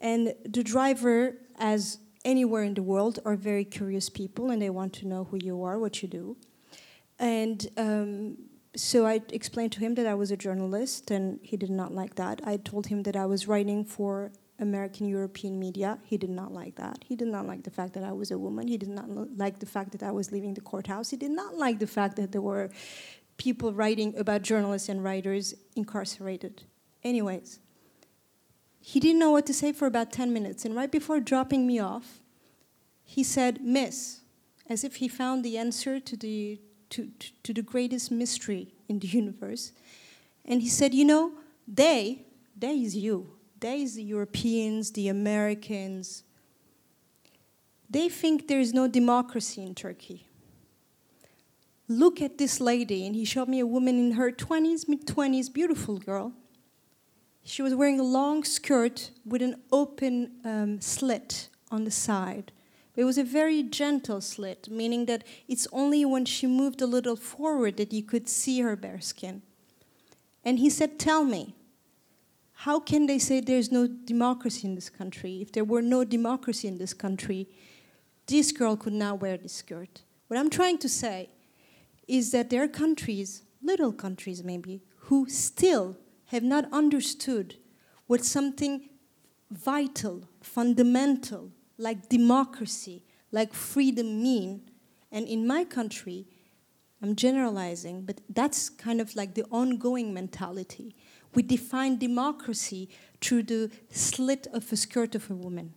[0.00, 4.92] and the driver, as anywhere in the world, are very curious people and they want
[4.94, 6.36] to know who you are, what you do.
[7.18, 8.36] And um,
[8.76, 12.14] so I explained to him that I was a journalist, and he did not like
[12.16, 12.42] that.
[12.44, 15.98] I told him that I was writing for American European media.
[16.04, 17.04] He did not like that.
[17.06, 18.68] He did not like the fact that I was a woman.
[18.68, 21.10] He did not like the fact that I was leaving the courthouse.
[21.10, 22.70] He did not like the fact that there were
[23.36, 26.62] people writing about journalists and writers incarcerated.
[27.04, 27.60] Anyways,
[28.80, 30.64] he didn't know what to say for about 10 minutes.
[30.64, 32.20] And right before dropping me off,
[33.04, 34.20] he said, Miss,
[34.68, 39.00] as if he found the answer to the, to, to, to the greatest mystery in
[39.00, 39.72] the universe.
[40.44, 41.32] And he said, You know,
[41.68, 42.22] they,
[42.56, 46.24] they is you days, the Europeans, the Americans,
[47.88, 50.26] they think there is no democracy in Turkey.
[51.88, 55.52] Look at this lady, and he showed me a woman in her 20s, mid 20s,
[55.52, 56.32] beautiful girl.
[57.44, 62.50] She was wearing a long skirt with an open um, slit on the side.
[62.96, 67.14] It was a very gentle slit, meaning that it's only when she moved a little
[67.14, 69.42] forward that you could see her bare skin.
[70.44, 71.55] And he said, Tell me,
[72.60, 75.42] how can they say there's no democracy in this country?
[75.42, 77.48] If there were no democracy in this country,
[78.26, 80.02] this girl could not wear this skirt.
[80.28, 81.28] What I'm trying to say
[82.08, 87.56] is that there are countries, little countries maybe, who still have not understood
[88.06, 88.88] what something
[89.50, 94.62] vital, fundamental, like democracy, like freedom mean.
[95.12, 96.26] And in my country,
[97.02, 100.96] I'm generalizing, but that's kind of like the ongoing mentality
[101.36, 102.88] we define democracy
[103.20, 105.74] through the slit of a skirt of a woman.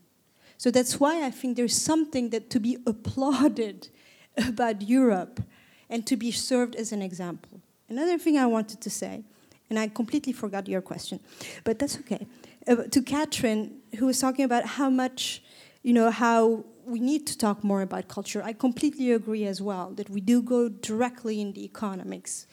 [0.58, 3.90] So that's why I think there's something that to be applauded
[4.48, 5.44] about Europe
[5.90, 7.62] and to be served as an example.
[7.90, 9.24] Another thing I wanted to say,
[9.70, 11.20] and I completely forgot your question,
[11.64, 12.26] but that's okay.
[12.68, 15.44] Uh, to Catherine, who was talking about how much,
[15.84, 18.42] you know, how we need to talk more about culture.
[18.44, 22.48] I completely agree as well that we do go directly in the economics.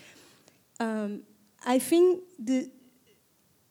[0.80, 1.22] Um,
[1.64, 2.70] I think the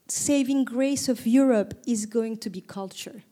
[0.08, 3.24] saving grace of Europe is going to be culture.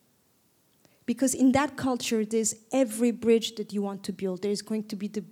[1.05, 4.41] Because in that culture, there's every bridge that you want to build.
[4.41, 5.23] There's going to be the,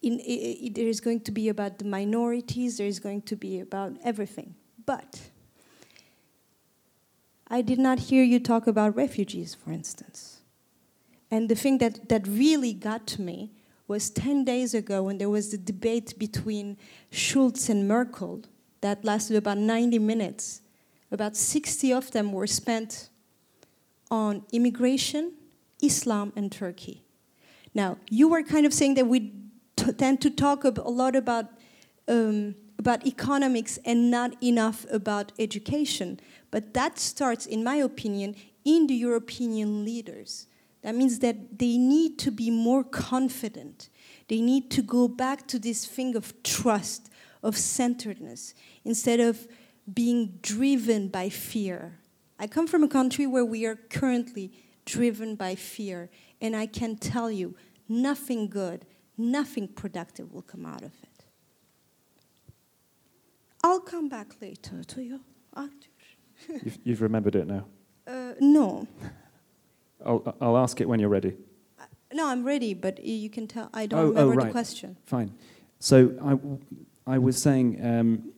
[0.00, 2.78] in, there is going to be about the minorities.
[2.78, 4.54] There is going to be about everything.
[4.84, 5.20] But
[7.48, 10.40] I did not hear you talk about refugees, for instance.
[11.30, 13.52] And the thing that, that really got to me
[13.88, 16.76] was 10 days ago when there was the debate between
[17.10, 18.42] Schulz and Merkel
[18.80, 20.60] that lasted about 90 minutes.
[21.10, 23.10] About 60 of them were spent
[24.10, 25.32] on immigration,
[25.82, 27.02] Islam, and Turkey.
[27.74, 29.32] Now, you were kind of saying that we
[29.76, 31.46] tend to talk a lot about,
[32.08, 36.18] um, about economics and not enough about education.
[36.50, 40.46] But that starts, in my opinion, in the European leaders.
[40.82, 43.88] That means that they need to be more confident.
[44.28, 47.10] They need to go back to this thing of trust,
[47.42, 49.46] of centeredness, instead of
[49.92, 51.98] being driven by fear.
[52.38, 54.52] I come from a country where we are currently
[54.84, 57.56] driven by fear, and I can tell you,
[57.88, 58.84] nothing good,
[59.16, 61.24] nothing productive will come out of it.
[63.64, 65.20] I'll come back later to you.
[66.64, 67.66] you've, you've remembered it now?
[68.06, 68.86] Uh, no.
[70.04, 71.34] I'll, I'll ask it when you're ready.
[71.80, 74.46] Uh, no, I'm ready, but you can tell I don't oh, oh remember oh, right.
[74.46, 74.96] the question.
[75.04, 75.32] Fine.
[75.78, 76.58] So
[77.06, 78.32] I, I was saying, um,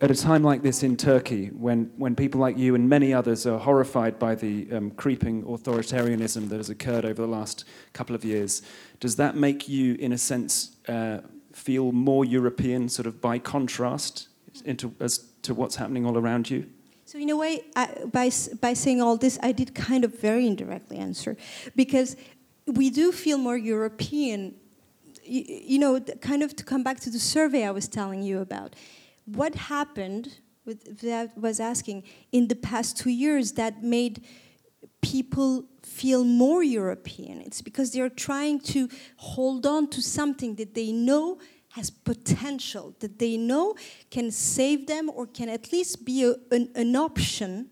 [0.00, 3.46] at a time like this in Turkey, when, when people like you and many others
[3.46, 8.24] are horrified by the um, creeping authoritarianism that has occurred over the last couple of
[8.24, 8.62] years,
[8.98, 11.18] does that make you, in a sense, uh,
[11.52, 14.28] feel more European, sort of by contrast,
[14.64, 16.66] into, as to what's happening all around you?
[17.04, 20.46] So in a way, I, by, by saying all this, I did kind of very
[20.46, 21.36] indirectly answer,
[21.76, 22.16] because
[22.66, 24.54] we do feel more European.
[25.24, 28.40] You, you know, kind of to come back to the survey I was telling you
[28.40, 28.74] about.
[29.34, 34.24] What happened with, that was asking in the past two years that made
[35.02, 37.40] people feel more European?
[37.40, 41.38] It's because they're trying to hold on to something that they know
[41.74, 43.74] has potential that they know
[44.10, 47.70] can save them or can at least be a, an, an option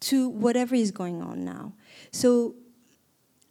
[0.00, 1.72] to whatever is going on now.
[2.12, 2.54] So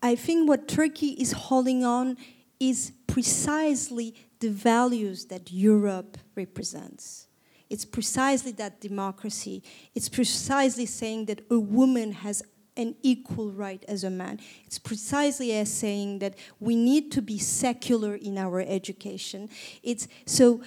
[0.01, 2.15] I think what Turkey is holding on
[2.59, 7.27] is precisely the values that Europe represents.
[7.69, 9.63] It's precisely that democracy.
[9.93, 12.43] It's precisely saying that a woman has
[12.77, 14.39] an equal right as a man.
[14.65, 19.49] It's precisely as saying that we need to be secular in our education.
[19.83, 20.61] It's so.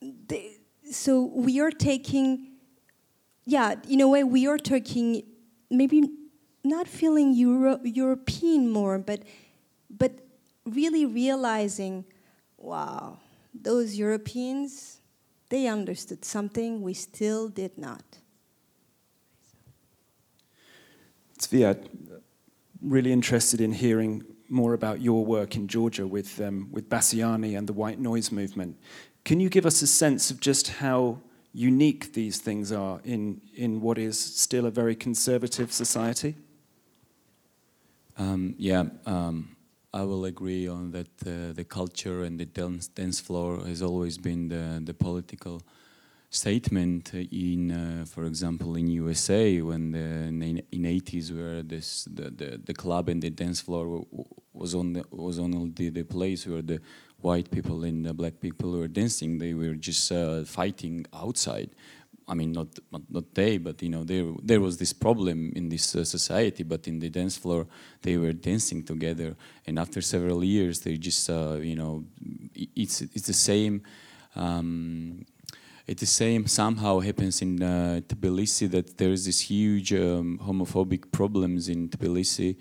[0.00, 0.52] The,
[0.90, 2.52] so we are taking,
[3.44, 5.22] yeah, in a way, we are taking
[5.70, 6.02] maybe
[6.64, 9.20] not feeling Euro European more, but
[9.90, 10.12] but
[10.64, 12.04] really realizing,
[12.58, 13.18] wow,
[13.54, 14.98] those Europeans,
[15.48, 18.02] they understood something we still did not.
[21.38, 21.78] Tzvia,
[22.82, 27.68] really interested in hearing more about your work in Georgia with, um, with Bassiani and
[27.68, 28.76] the white noise movement.
[29.24, 31.20] Can you give us a sense of just how
[31.52, 36.34] unique these things are in, in what is still a very conservative society?
[38.16, 39.56] Um, yeah, um,
[39.92, 44.18] I will agree on that uh, the culture and the dance, dance floor has always
[44.18, 45.62] been the, the political
[46.28, 52.30] statement in, uh, for example, in USA when the, in, in 80s where this the,
[52.30, 54.04] the, the club and the dance floor
[54.52, 56.80] was on the, was on the, the place where the
[57.22, 59.38] white people and the black people were dancing.
[59.38, 61.70] They were just uh, fighting outside.
[62.28, 65.96] I mean, not, not, they, but you know, there there was this problem in this
[65.96, 66.62] uh, society.
[66.62, 67.66] But in the dance floor,
[68.02, 69.34] they were dancing together,
[69.66, 72.04] and after several years, they just uh, you know,
[72.54, 73.82] it's it's the same.
[74.36, 75.24] Um,
[75.86, 81.10] it's the same somehow happens in uh, Tbilisi that there is this huge um, homophobic
[81.10, 82.56] problems in Tbilisi.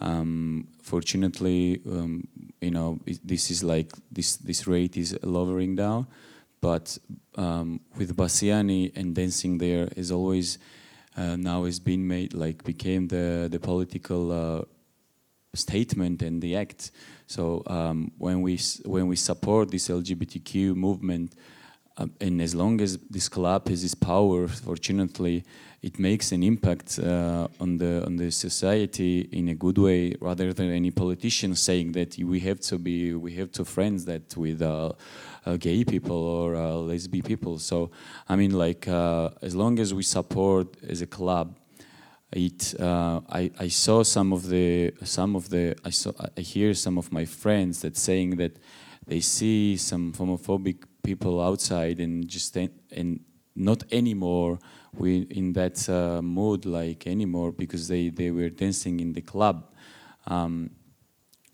[0.00, 2.28] Um, fortunately, um,
[2.60, 6.06] you know, this is like this this rate is lowering down,
[6.60, 6.98] but
[7.36, 10.58] um, with Bassiani and dancing there is always
[11.16, 14.62] uh, now has been made like became the the political uh,
[15.54, 16.90] statement and the act.
[17.26, 21.34] So um, when we when we support this LGBTQ movement
[21.98, 25.44] um, and as long as this club has this power, fortunately,
[25.82, 30.52] it makes an impact uh, on the on the society in a good way, rather
[30.52, 34.62] than any politician saying that we have to be we have to friends that with
[34.62, 34.92] uh,
[35.48, 37.58] uh, gay people or uh, lesbian people.
[37.58, 37.90] So
[38.28, 41.56] I mean, like uh, as long as we support as a club
[42.32, 46.74] it uh, I, I saw some of the some of the I saw I hear
[46.74, 48.58] some of my friends that saying that
[49.06, 53.20] they see some homophobic people outside and just and
[53.56, 54.58] not anymore
[54.94, 59.72] we in that uh, mood like anymore because they they were dancing in the club
[60.26, 60.70] um,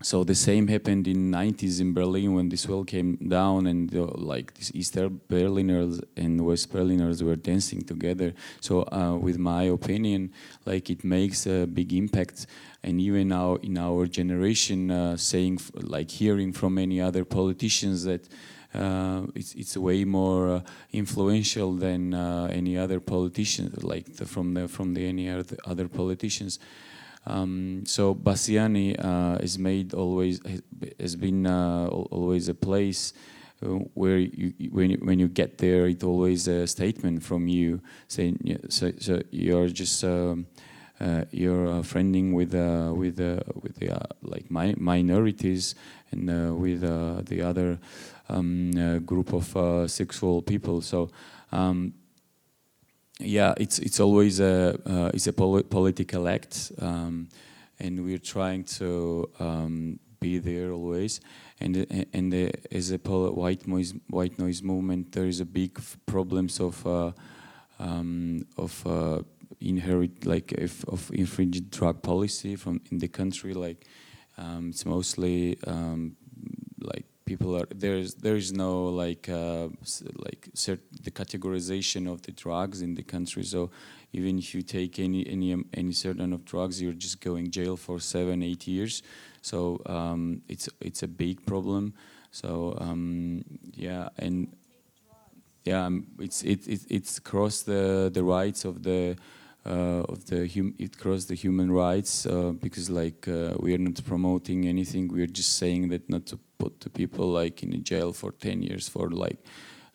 [0.03, 4.53] so the same happened in 90s in Berlin when this wall came down and like
[4.55, 8.35] these Easter Berliners and West Berliners were dancing together.
[8.61, 10.33] So uh, with my opinion,
[10.67, 12.47] like it makes a big impact.
[12.83, 18.29] And even now in our generation, uh, saying like hearing from many other politicians that
[18.75, 20.61] uh, it's it's way more uh,
[20.93, 25.89] influential than uh, any other politician, like the, from the from the any other other
[25.89, 26.59] politicians.
[27.27, 30.41] Um, so Bassiani uh, is made always
[31.01, 33.15] has been uh, always a place
[33.63, 37.81] uh, where you, when you, when you get there, it always a statement from you
[38.09, 40.05] saying so, so you're just.
[40.05, 40.47] Um,
[41.01, 43.19] uh, you're uh, friending with uh, with
[43.61, 45.75] with the like mi minorities
[46.13, 46.83] and with
[47.27, 47.81] the other
[48.29, 48.71] um,
[49.05, 50.81] group of sexual people.
[50.81, 51.11] So
[51.51, 51.95] um,
[53.25, 57.29] yeah, it's it's always a uh, it's a pol political act, um,
[57.79, 61.21] and we're trying to um, be there always.
[61.61, 66.61] And and uh, as a white noise white noise movement, there is a big problems
[66.61, 67.13] of uh,
[67.79, 69.23] um, of uh,
[69.61, 73.55] inherit like if, of infringed drug policy from in the country.
[73.55, 73.87] Like
[74.37, 76.17] um, it's mostly um,
[76.81, 79.69] like people are there's there is no like uh,
[80.17, 83.45] like the categorization of the drugs in the country.
[83.45, 83.71] So
[84.13, 87.77] even if you take any any um, any certain of drugs you're just going jail
[87.77, 89.03] for seven eight years.
[89.43, 91.95] So um, it's it's a big problem.
[92.31, 93.45] So um,
[93.75, 94.55] yeah and
[95.65, 99.17] yeah um, it's it, it it's cross the the rights of the
[99.67, 103.79] uh, of the hum it crossed the human rights uh, because like uh, we are
[103.79, 105.09] not promoting anything.
[105.09, 108.89] We are just saying that not to put people like in jail for 10 years
[108.89, 109.39] for like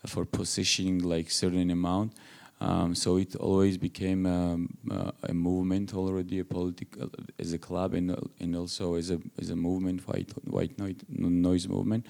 [0.05, 2.13] for possessing like certain amount.
[2.61, 7.09] Um, so it always became um, uh, a movement already a political
[7.39, 10.77] as a club and and also as a as a movement white white
[11.09, 12.05] noise movement.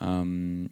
[0.00, 0.70] Um,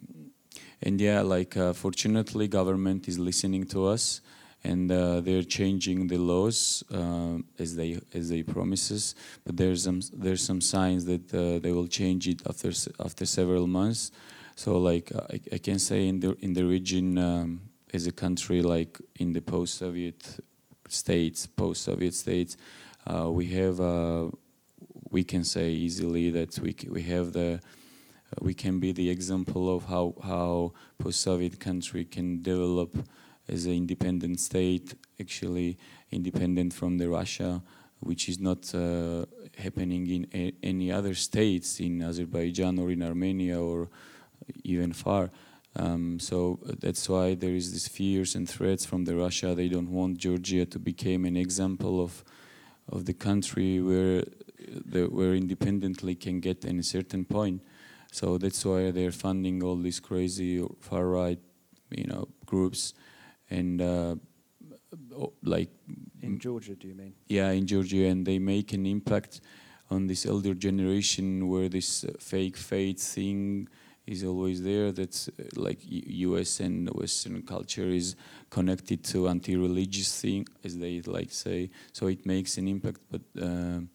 [0.81, 4.21] and yeah like uh, fortunately government is listening to us
[4.63, 9.15] and uh, they're changing the laws uh, as they as they promises.
[9.45, 13.67] But there's some there's some signs that uh, they will change it after after several
[13.67, 14.11] months.
[14.55, 17.61] So like I, I can say in the in the region um,
[17.93, 20.39] as a country like in the post-Soviet
[20.87, 22.57] states, post-Soviet states,
[23.07, 24.29] uh, we have uh,
[25.09, 27.61] we can say easily that we we have the
[28.41, 32.95] we can be the example of how how post-Soviet country can develop
[33.49, 35.77] as an independent state, actually
[36.11, 37.61] independent from the Russia,
[37.99, 39.25] which is not uh,
[39.57, 43.89] happening in any other states in Azerbaijan or in Armenia or
[44.63, 45.29] even far.
[45.75, 49.53] Um, so that's why there is these fears and threats from the Russia.
[49.53, 52.23] They don't want Georgia to become an example of
[52.91, 54.23] of the country where
[54.67, 57.61] the, where independently can get in a certain point.
[58.11, 61.39] So that's why they're funding all these crazy far right,
[61.91, 62.93] you know, groups
[63.49, 64.15] and uh,
[65.43, 65.69] like
[66.21, 67.13] in Georgia, do you mean?
[67.27, 69.41] Yeah, in Georgia, and they make an impact
[69.89, 73.67] on this elder generation where this uh, fake faith thing
[74.05, 74.91] is always there.
[74.91, 76.59] That's uh, like U.S.
[76.59, 78.15] and Western culture is
[78.49, 81.69] connected to anti-religious thing, as they like say.
[81.91, 83.89] So it makes an impact, but um,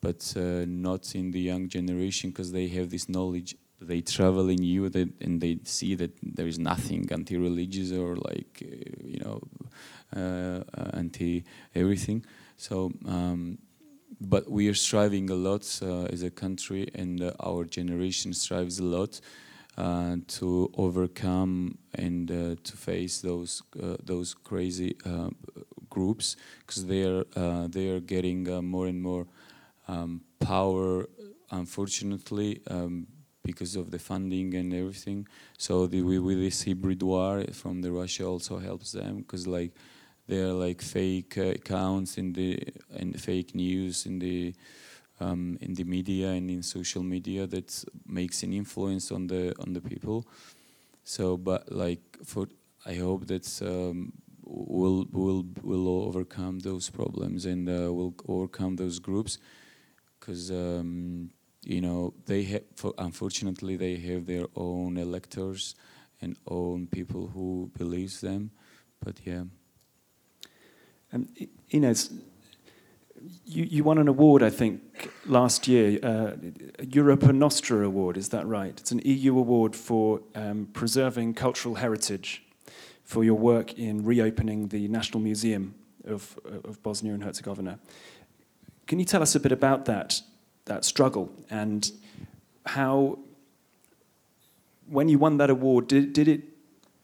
[0.00, 3.54] but uh, not in the young generation because they have this knowledge
[3.86, 8.62] they travel in you that, and they see that there is nothing anti-religious or like
[8.62, 9.40] uh, you know
[10.16, 11.42] uh, uh, anti
[11.74, 12.24] everything
[12.56, 13.58] so um,
[14.20, 18.78] but we are striving a lot uh, as a country and uh, our generation strives
[18.78, 19.20] a lot
[19.78, 23.62] uh, to overcome and to face those
[24.04, 24.94] those crazy
[25.88, 27.24] groups because they are
[27.68, 29.26] they are getting more and more
[29.88, 31.08] um, power
[31.50, 33.06] unfortunately um,
[33.42, 35.26] because of the funding and everything.
[35.58, 39.72] So the, we, with this hybrid war from the Russia also helps them because like
[40.28, 42.62] there are like fake uh, accounts in the
[42.94, 44.54] and fake news in the
[45.20, 49.72] um, in the media and in social media that makes an influence on the on
[49.72, 50.26] the people.
[51.04, 52.46] So, but like for,
[52.86, 54.12] I hope that um,
[54.44, 59.38] we'll we'll we'll overcome those problems and uh, we'll overcome those groups,
[60.18, 61.30] because um,
[61.64, 62.62] you know they have.
[62.98, 65.74] Unfortunately, they have their own electors
[66.20, 68.50] and own people who believes them.
[69.04, 69.44] But yeah.
[71.12, 71.28] Um,
[71.70, 72.10] Ines,
[73.44, 76.32] you, you won an award, I think, last year, uh,
[76.82, 78.72] Europa Nostra Award, is that right?
[78.78, 82.44] It's an EU award for um, preserving cultural heritage
[83.04, 85.74] for your work in reopening the National Museum
[86.06, 87.78] of, of Bosnia and Herzegovina.
[88.86, 90.20] Can you tell us a bit about that,
[90.64, 91.90] that struggle and
[92.66, 93.18] how,
[94.86, 96.42] when you won that award, did, did it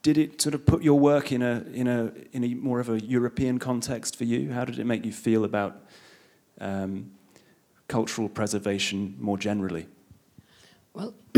[0.03, 2.89] did it sort of put your work in a in a in a more of
[2.89, 4.53] a European context for you?
[4.53, 5.83] How did it make you feel about
[6.61, 7.11] um,
[7.89, 9.87] cultural preservation more generally?
[10.95, 11.15] Well,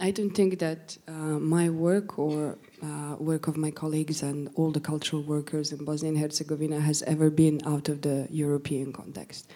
[0.00, 4.70] I don't think that uh, my work or uh, work of my colleagues and all
[4.70, 9.50] the cultural workers in Bosnia and Herzegovina has ever been out of the European context.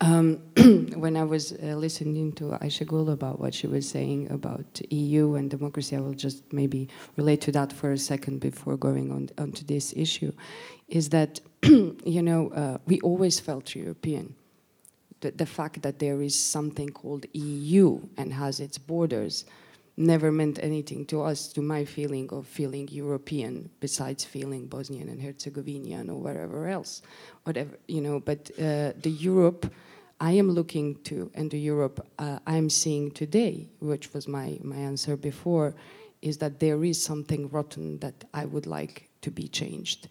[0.00, 0.42] Um,
[0.96, 5.36] when I was uh, listening to Aisha Gul about what she was saying about EU
[5.36, 9.30] and democracy, I will just maybe relate to that for a second before going on
[9.38, 10.32] onto this issue.
[10.88, 14.34] Is that you know uh, we always felt European.
[15.20, 19.46] The, the fact that there is something called EU and has its borders
[19.96, 25.22] never meant anything to us, to my feeling of feeling European, besides feeling Bosnian and
[25.22, 27.00] Herzegovinian or wherever else,
[27.44, 28.20] whatever you know.
[28.20, 29.72] But uh, the Europe
[30.20, 34.76] I am looking to and the Europe uh, I'm seeing today, which was my, my
[34.76, 35.74] answer before,
[36.22, 40.08] is that there is something rotten that I would like to be changed.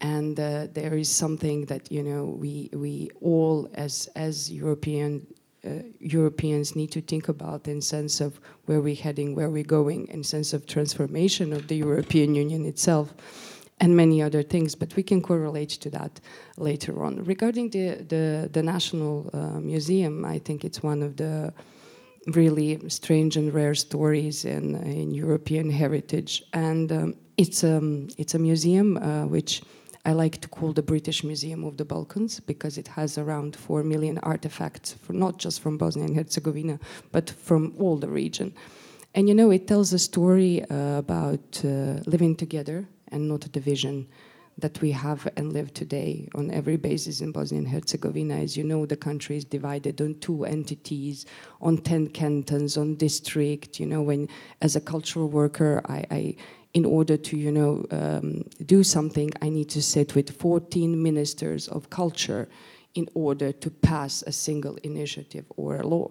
[0.00, 5.24] And uh, there is something that you know we we all as as European
[5.64, 10.08] uh, Europeans need to think about in sense of where we're heading, where we're going,
[10.08, 13.14] in sense of transformation of the European Union itself
[13.80, 16.20] and many other things, but we can correlate to that
[16.56, 17.24] later on.
[17.24, 21.52] Regarding the, the, the National uh, Museum, I think it's one of the
[22.28, 26.42] really strange and rare stories in, in European heritage.
[26.52, 29.62] And um, it's, um, it's a museum uh, which
[30.06, 33.82] I like to call the British Museum of the Balkans because it has around 4
[33.82, 36.78] million artifacts, not just from Bosnia and Herzegovina,
[37.10, 38.54] but from all the region.
[39.14, 43.48] And you know, it tells a story uh, about uh, living together and not a
[43.48, 44.06] division
[44.58, 48.36] that we have and live today on every basis in Bosnia and Herzegovina.
[48.36, 51.26] As you know, the country is divided on two entities,
[51.60, 53.80] on 10 cantons, on district.
[53.80, 54.28] You know, when
[54.62, 56.36] as a cultural worker, I, I
[56.72, 61.68] in order to, you know, um, do something, I need to sit with 14 ministers
[61.68, 62.48] of culture
[62.94, 66.10] in order to pass a single initiative or a law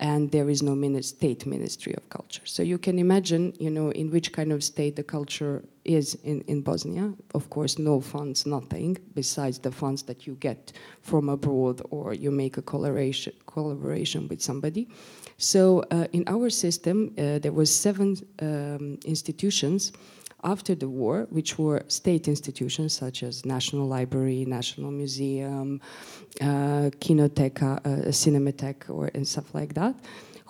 [0.00, 2.40] and there is no state ministry of culture.
[2.46, 5.62] So you can imagine, you know, in which kind of state the culture
[5.94, 7.12] is in, in Bosnia.
[7.34, 10.72] Of course, no funds, nothing, besides the funds that you get
[11.02, 14.88] from abroad or you make a collaboration, collaboration with somebody.
[15.36, 19.92] So uh, in our system, uh, there was seven um, institutions
[20.42, 25.80] after the war, which were state institutions such as National Library, National Museum,
[26.40, 29.94] uh, Kinoteka, uh, Cinematheque, or and stuff like that,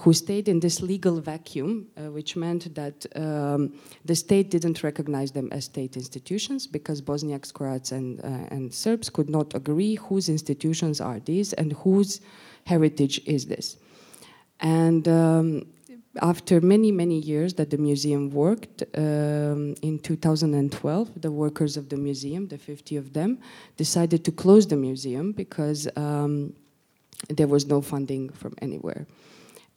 [0.00, 3.74] who stayed in this legal vacuum, uh, which meant that um,
[4.06, 9.10] the state didn't recognize them as state institutions because Bosniaks, Croats, and, uh, and Serbs
[9.10, 12.22] could not agree whose institutions are these and whose
[12.64, 13.76] heritage is this.
[14.60, 15.66] And um,
[16.22, 21.96] after many, many years that the museum worked, um, in 2012, the workers of the
[21.98, 23.38] museum, the 50 of them,
[23.76, 26.54] decided to close the museum because um,
[27.28, 29.06] there was no funding from anywhere.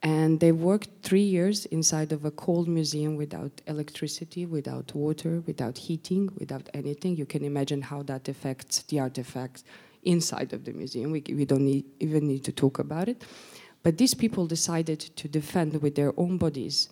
[0.04, 5.78] And they worked three years inside of a cold museum without electricity, without water, without
[5.78, 7.16] heating, without anything.
[7.16, 9.64] You can imagine how that affects the artifacts
[10.04, 11.12] inside of the museum.
[11.12, 13.24] We, we don't need, even need to talk about it.
[13.82, 16.89] But these people decided to defend with their own bodies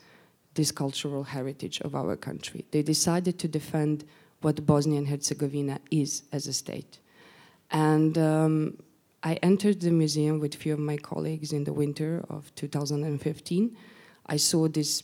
[0.53, 2.63] this cultural heritage of our country.
[2.71, 4.05] They decided to defend
[4.41, 6.99] what Bosnia and Herzegovina is as a state.
[7.71, 8.77] And um,
[9.23, 13.77] I entered the museum with a few of my colleagues in the winter of 2015.
[14.25, 15.03] I saw this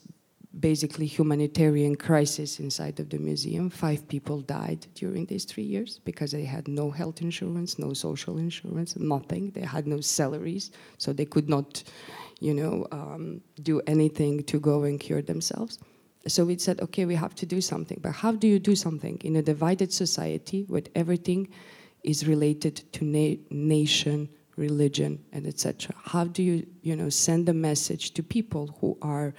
[0.59, 3.69] basically humanitarian crisis inside of the museum.
[3.69, 8.37] Five people died during these three years because they had no health insurance, no social
[8.37, 9.51] insurance, nothing.
[9.51, 11.83] They had no salaries, so they could not,
[12.39, 15.77] you know, um, do anything to go and cure themselves.
[16.27, 17.99] So we said, okay, we have to do something.
[18.01, 21.49] But how do you do something in a divided society with everything
[22.03, 25.95] is related to na nation, religion, and etc.
[26.03, 29.33] How do you, you know, send a message to people who are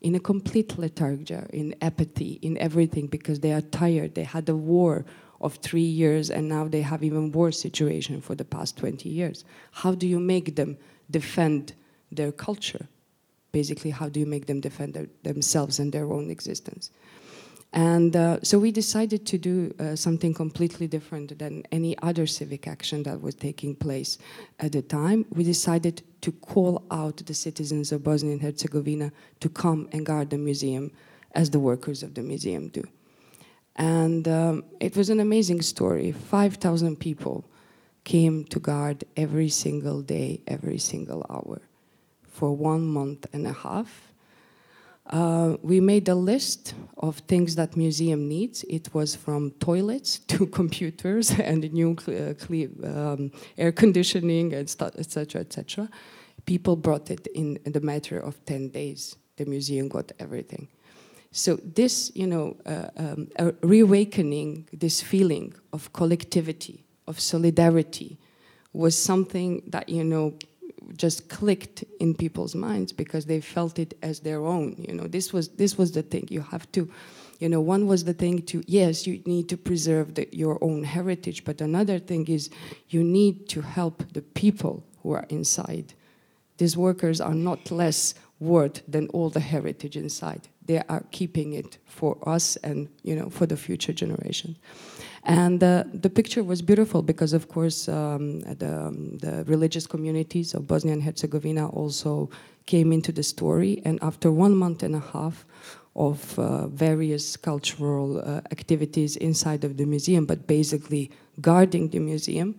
[0.00, 4.14] in a complete lethargy, in apathy, in everything, because they are tired.
[4.14, 5.06] They had a war
[5.40, 9.44] of three years, and now they have even worse situation for the past 20 years.
[9.72, 10.76] How do you make them
[11.10, 11.72] defend
[12.12, 12.86] their culture?
[13.52, 16.90] Basically, how do you make them defend their, themselves and their own existence?
[17.74, 22.68] And uh, so we decided to do uh, something completely different than any other civic
[22.68, 24.16] action that was taking place
[24.60, 25.26] at the time.
[25.30, 29.10] We decided to call out the citizens of Bosnia and Herzegovina
[29.40, 30.92] to come and guard the museum
[31.32, 32.84] as the workers of the museum do.
[33.74, 36.12] And um, it was an amazing story.
[36.12, 37.44] 5,000 people
[38.04, 41.60] came to guard every single day, every single hour
[42.22, 44.13] for one month and a half
[45.10, 48.64] uh, we made a list of things that museum needs.
[48.64, 55.40] It was from toilets to computers and new uh, um, air conditioning and etc.
[55.42, 55.88] etc.
[56.46, 59.16] People brought it in, the matter of 10 days.
[59.36, 60.68] The museum got everything.
[61.32, 63.28] So this, you know, uh, um,
[63.62, 68.18] reawakening this feeling of collectivity, of solidarity,
[68.72, 70.34] was something that, you know,
[70.96, 75.06] just clicked in people's minds because they felt it as their own you know.
[75.06, 76.26] This was this was the thing.
[76.30, 76.90] You have to
[77.38, 80.84] you know one was the thing to yes you need to preserve the, your own
[80.84, 82.48] heritage but another thing is
[82.88, 85.94] you need to help the people who are inside.
[86.58, 90.48] These workers are not less worth than all the heritage inside.
[90.64, 94.56] They are keeping it for us and you know for the future generation
[95.24, 100.52] and uh, the picture was beautiful because, of course, um, the, um, the, religious communities
[100.52, 102.28] of Bosnia and Herzegovina also
[102.66, 103.80] came into the story.
[103.86, 105.46] And after one month and a half
[105.96, 111.10] of uh, various cultural uh, activities inside of the museum, but basically
[111.40, 112.58] guarding the museum,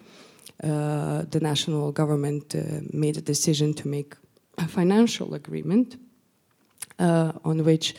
[0.64, 4.16] uh, the national government uh, made a decision to make
[4.58, 5.98] a financial agreement
[6.98, 7.94] uh, on which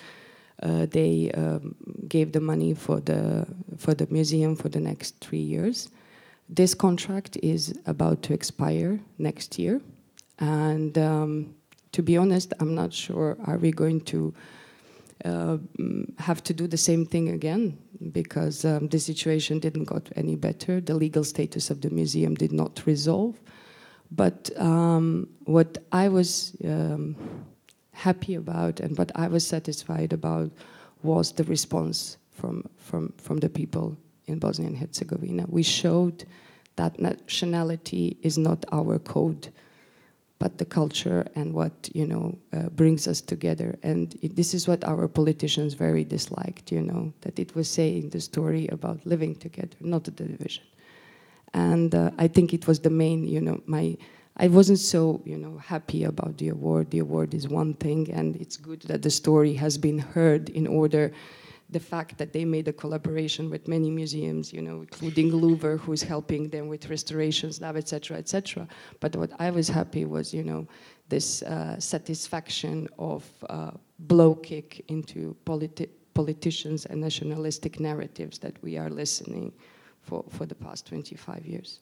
[0.63, 1.75] uh, they um,
[2.09, 3.47] gave the money for the
[3.77, 5.91] for the museum for the next three years.
[6.49, 9.81] This contract is about to expire next year,
[10.39, 11.55] and um,
[11.93, 14.35] to be honest, I'm not sure are we going to
[15.25, 15.57] uh,
[16.19, 17.79] have to do the same thing again
[18.13, 20.81] because um, the situation didn't got any better.
[20.81, 23.41] The legal status of the museum did not resolve.
[24.11, 27.17] But um, what I was um,
[27.97, 30.51] happy about and what I was satisfied about
[31.03, 35.47] was the response from, from, from the people in Bosnia and Herzegovina.
[35.49, 36.25] We showed
[36.77, 39.49] that nationality is not our code,
[40.39, 43.79] but the culture and what you know uh, brings us together.
[43.83, 46.71] And it, this is what our politicians very disliked.
[46.71, 50.65] You know that it was saying the story about living together, not the division.
[51.55, 53.97] And uh, I think it was the main, you know, my
[54.39, 56.91] I wasn't so, you know, happy about the award.
[56.91, 60.67] The award is one thing, and it's good that the story has been heard in
[60.67, 61.13] order.
[61.71, 66.03] The fact that they made a collaboration with many museums, you know, including Louvre, who's
[66.03, 68.69] helping them with restorations now, etc., etc.
[69.01, 70.69] But what I was happy was, you know,
[71.09, 73.71] this uh, satisfaction of uh,
[74.01, 79.53] blow kick into politi politicians and nationalistic narratives that we are listening
[80.01, 81.81] for, for the past 25 years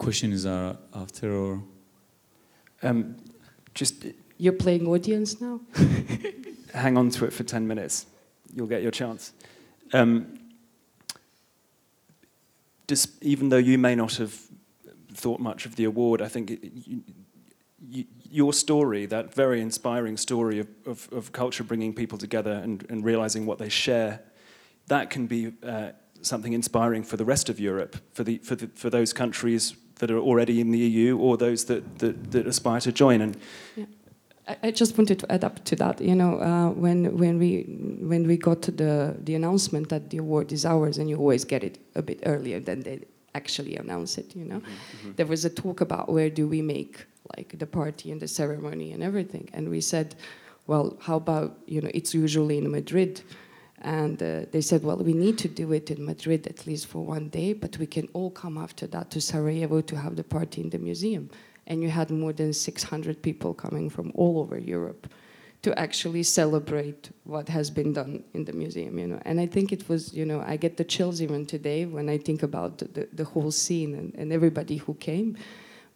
[0.00, 1.62] questions are after or?
[2.82, 3.16] Um,
[3.74, 4.06] just
[4.38, 5.60] you're playing audience now?
[6.74, 8.06] hang on to it for 10 minutes.
[8.54, 9.32] You'll get your chance.
[9.92, 10.38] Um,
[12.88, 14.34] just, even though you may not have
[15.12, 17.02] thought much of the award i think it, you,
[17.80, 22.86] you, your story that very inspiring story of, of, of, culture bringing people together and,
[22.88, 24.20] and realizing what they share
[24.86, 25.90] that can be uh,
[26.22, 30.10] something inspiring for the rest of Europe, for, the, for, the, for those countries that
[30.10, 33.20] are already in the EU or those that, that, that aspire to join.
[33.20, 33.36] And
[33.76, 33.86] yeah.
[34.62, 36.00] I just wanted to add up to that.
[36.00, 37.62] You know, uh, when when we
[38.00, 41.62] when we got the the announcement that the award is ours, and you always get
[41.62, 43.00] it a bit earlier than they
[43.34, 44.34] actually announce it.
[44.34, 45.14] You know, mm -hmm.
[45.16, 48.92] there was a talk about where do we make like the party and the ceremony
[48.94, 50.16] and everything, and we said,
[50.66, 53.22] well, how about you know, it's usually in Madrid
[53.80, 57.04] and uh, they said, well, we need to do it in Madrid at least for
[57.04, 60.60] one day, but we can all come after that to Sarajevo to have the party
[60.60, 61.30] in the museum.
[61.66, 65.06] And you had more than 600 people coming from all over Europe
[65.62, 69.20] to actually celebrate what has been done in the museum, you know.
[69.24, 72.18] And I think it was, you know, I get the chills even today when I
[72.18, 75.36] think about the, the, whole scene and, and, everybody who came,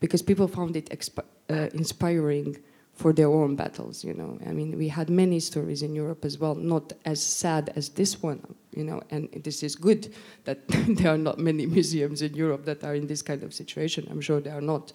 [0.01, 1.11] because people found it
[1.49, 2.59] uh, inspiring
[2.95, 4.05] for their own battles.
[4.05, 7.73] You know, I mean, we had many stories in Europe as well, not as sad
[7.77, 8.41] as this one.
[8.73, 10.13] You know, and this is good
[10.45, 14.07] that there are not many museums in Europe that are in this kind of situation.
[14.11, 14.93] I'm sure there are not,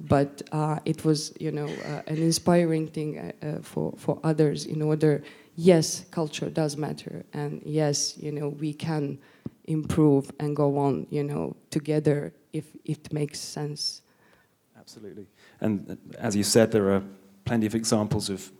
[0.00, 4.66] but uh, it was, you know, uh, an inspiring thing uh, uh for for others.
[4.66, 5.22] In order,
[5.56, 9.18] yes, culture does matter, and yes, you know, we can
[9.66, 14.02] improve and go on, you know, together if it makes sense.
[14.78, 15.26] Absolutely.
[15.60, 17.02] And uh, as you said, there are
[17.46, 18.52] plenty of examples of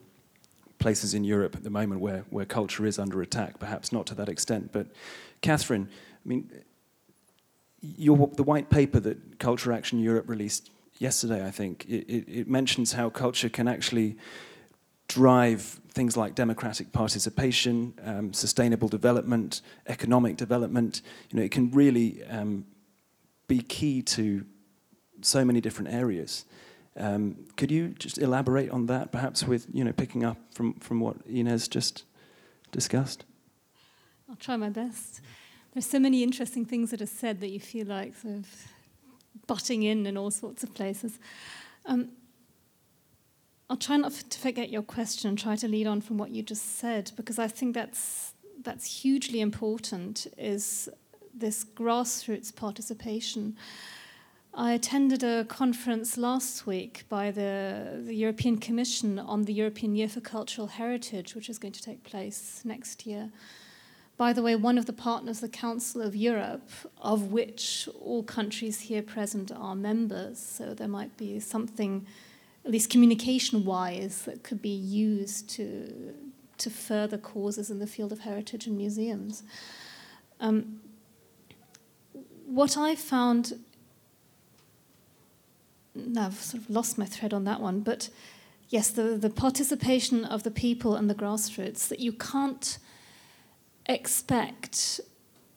[0.78, 4.14] places in Europe at the moment where, where culture is under attack, perhaps not to
[4.14, 4.72] that extent.
[4.72, 4.86] But
[5.42, 5.88] Catherine,
[6.24, 6.50] I mean,
[7.80, 12.48] your, the white paper that Culture Action Europe released yesterday, I think, it, it, it
[12.48, 14.16] mentions how culture can actually
[15.08, 15.60] drive
[15.90, 21.02] things like democratic participation, um, sustainable development, economic development.
[21.30, 22.64] You know, it can really um,
[23.46, 24.44] be key to
[25.22, 26.44] so many different areas.
[26.96, 31.00] Um, could you just elaborate on that, perhaps with you know picking up from, from
[31.00, 32.04] what Ines just
[32.72, 33.24] discussed?
[34.28, 35.20] I'll try my best.
[35.72, 38.48] There's so many interesting things that are said that you feel like sort of
[39.46, 41.18] butting in in all sorts of places.
[41.84, 42.08] Um,
[43.68, 46.42] I'll try not to forget your question and try to lead on from what you
[46.42, 48.32] just said because I think that's
[48.62, 50.26] that's hugely important.
[50.38, 50.88] Is
[51.34, 53.56] this grassroots participation?
[54.58, 60.08] I attended a conference last week by the, the European Commission on the European Year
[60.08, 63.30] for Cultural Heritage, which is going to take place next year.
[64.16, 66.70] By the way, one of the partners, the Council of Europe,
[67.02, 72.06] of which all countries here present are members, so there might be something,
[72.64, 76.14] at least communication wise, that could be used to,
[76.56, 79.42] to further causes in the field of heritage and museums.
[80.40, 80.80] Um,
[82.46, 83.58] what I found
[85.96, 88.08] now I've sort of lost my thread on that one, but
[88.68, 92.78] yes, the, the participation of the people and the grassroots, that you can't
[93.86, 95.00] expect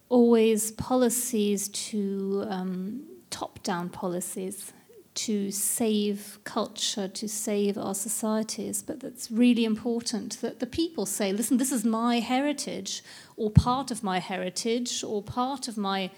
[0.10, 4.74] always policies to um, top down policies
[5.16, 11.34] to save culture, to save our societies, but that's really important that the people say,
[11.34, 13.04] listen, this is my heritage,
[13.36, 16.10] or part of my heritage, or part of my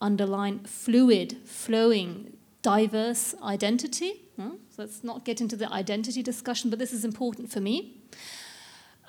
[0.00, 4.24] underline fluid, flowing diverse identity.
[4.70, 7.96] So let's not get into the identity discussion, but this is important for me.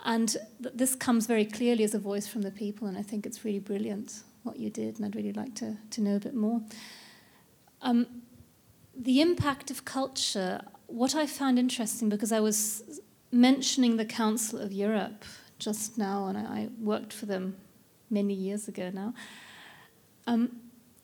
[0.06, 0.30] And
[0.64, 3.43] th- this comes very clearly as a voice from the people, and I think it's
[3.43, 6.62] really brilliant what you did, and I'd really like to, to know a bit more.
[7.82, 8.08] Um,
[8.95, 14.72] the impact of culture, what I found interesting, because I was mentioning the Council of
[14.72, 15.26] Europe
[15.60, 17.58] just now, and I, I worked for them
[18.10, 19.14] many years ago now,
[20.28, 20.58] um,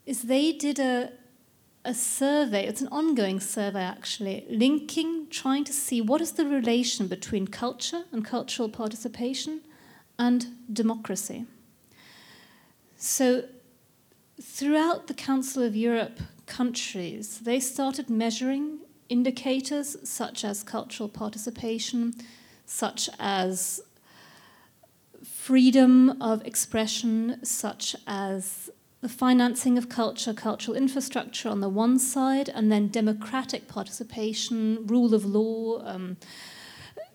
[0.05, 1.11] is they did a,
[1.85, 7.07] a survey, it's an ongoing survey actually, linking, trying to see what is the relation
[7.07, 9.61] between culture and cultural participation
[10.17, 11.45] and democracy.
[12.97, 13.45] So,
[14.41, 22.15] throughout the Council of Europe countries, they started measuring indicators such as cultural participation,
[22.65, 23.81] such as
[25.23, 28.69] freedom of expression, such as
[29.01, 35.13] the financing of culture, cultural infrastructure on the one side, and then democratic participation, rule
[35.13, 36.17] of law, um,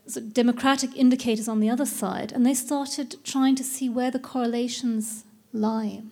[0.06, 2.32] so democratic indicators on the other side.
[2.32, 6.02] And they started trying to see where the correlations lie.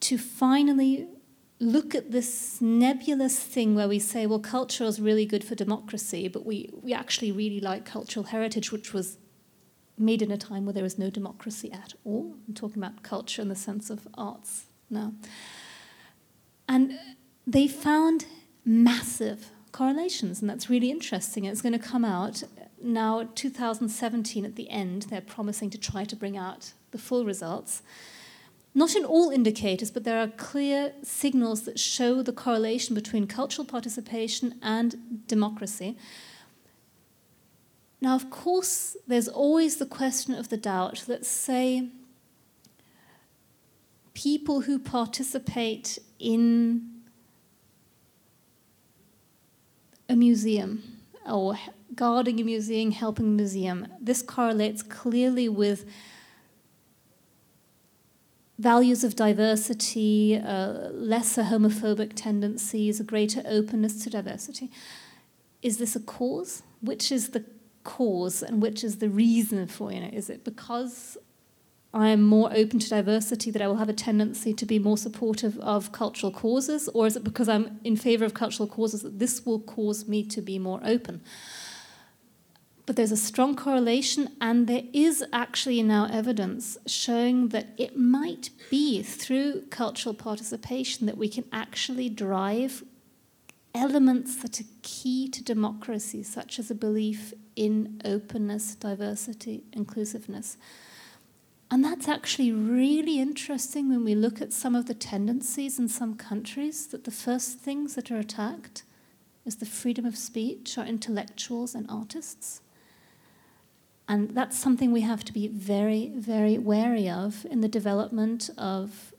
[0.00, 1.06] To finally
[1.58, 6.26] look at this nebulous thing where we say, well, culture is really good for democracy,
[6.26, 9.18] but we, we actually really like cultural heritage, which was
[10.00, 12.34] made in a time where there was no democracy at all.
[12.48, 15.12] I'm talking about culture in the sense of arts now.
[16.68, 16.98] And
[17.46, 18.26] they found
[18.64, 21.44] massive correlations, and that's really interesting.
[21.44, 22.42] It's going to come out
[22.82, 25.02] now, 2017 at the end.
[25.02, 27.82] They're promising to try to bring out the full results.
[28.74, 33.66] Not in all indicators, but there are clear signals that show the correlation between cultural
[33.66, 35.96] participation and democracy.
[38.00, 41.04] Now, of course, there's always the question of the doubt.
[41.06, 41.88] Let's say
[44.14, 47.02] people who participate in
[50.08, 50.82] a museum
[51.26, 51.58] or
[51.94, 55.84] guarding a museum, helping a museum, this correlates clearly with
[58.58, 64.70] values of diversity, uh, lesser homophobic tendencies, a greater openness to diversity.
[65.62, 66.62] Is this a cause?
[66.82, 67.44] Which is the
[67.84, 71.16] cause and which is the reason for you know is it because
[71.92, 74.96] I am more open to diversity, that I will have a tendency to be more
[74.96, 79.18] supportive of cultural causes, or is it because I'm in favor of cultural causes that
[79.18, 81.20] this will cause me to be more open?
[82.86, 88.50] But there's a strong correlation, and there is actually now evidence showing that it might
[88.70, 92.84] be through cultural participation that we can actually drive
[93.74, 100.56] elements that are key to democracy, such as a belief in openness, diversity, inclusiveness.
[101.70, 106.16] And that's actually really interesting when we look at some of the tendencies in some
[106.16, 108.82] countries that the first things that are attacked
[109.44, 112.60] is the freedom of speech, are intellectuals and artists.
[114.08, 119.14] And that's something we have to be very, very wary of in the development of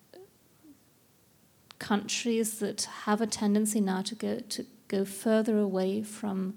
[1.89, 6.53] countries that have a tendency now to go, to go further away from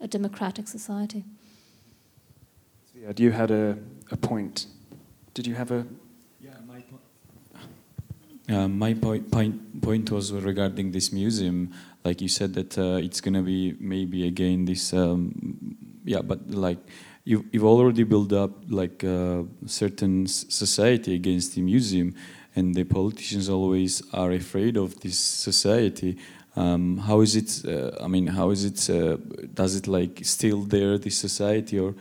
[0.00, 1.24] a democratic society.
[2.94, 3.78] Yeah, you had a,
[4.10, 4.66] a point
[5.36, 5.86] did you have a?
[6.40, 7.02] Yeah, my point.
[8.48, 11.74] Uh, my point, point, point was regarding this museum.
[12.04, 14.94] Like you said that uh, it's gonna be maybe again this.
[14.94, 16.78] Um, yeah, but like
[17.24, 22.14] you, you've already built up like a uh, certain society against the museum,
[22.56, 26.16] and the politicians always are afraid of this society.
[26.56, 27.64] Um, how is it?
[27.64, 28.90] Uh, I mean, how is it?
[28.90, 29.18] Uh,
[29.54, 31.94] does it like still there this society or?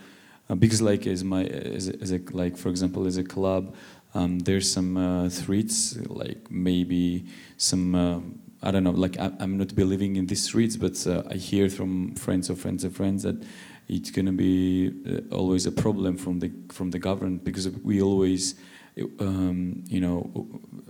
[0.47, 3.74] Uh, because like as my as a, as a, like for example as a club
[4.14, 7.26] um, there's some uh, threats like maybe
[7.58, 8.20] some uh,
[8.62, 11.68] I don't know like I, am not believing in these threats but uh, I hear
[11.68, 13.43] from friends of friends of friends that
[13.88, 14.93] it's gonna be
[15.32, 18.53] always a problem from the from the government because we always
[19.19, 20.47] um, you know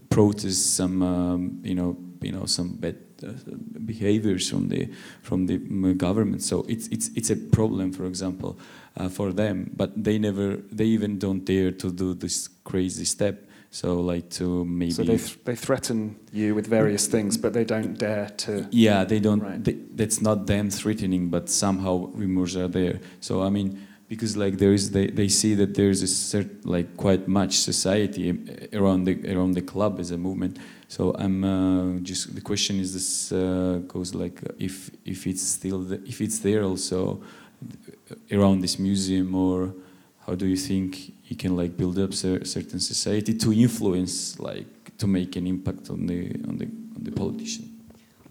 [0.09, 3.31] protest some um, you know you know some bad uh,
[3.85, 4.89] behaviors from the
[5.21, 5.57] from the
[5.93, 8.57] government so it's it's it's a problem for example
[8.97, 13.47] uh, for them, but they never, they even don't dare to do this crazy step.
[13.71, 14.91] So like to maybe.
[14.91, 18.69] So they th they threaten you with various things, but they don't dare to.
[18.71, 19.41] Yeah, they don't.
[19.41, 19.61] Right.
[19.61, 23.01] They, that's not them threatening, but somehow rumors are there.
[23.19, 26.59] So I mean, because like there is, they, they see that there is a certain
[26.63, 28.29] like quite much society
[28.73, 30.59] around the around the club as a movement.
[30.87, 35.79] So I'm uh, just the question is this uh, goes like if if it's still
[35.79, 37.21] the, if it's there also
[38.31, 39.73] around this museum or
[40.25, 45.07] how do you think you can like build up certain society to influence like to
[45.07, 47.65] make an impact on the on the on the politician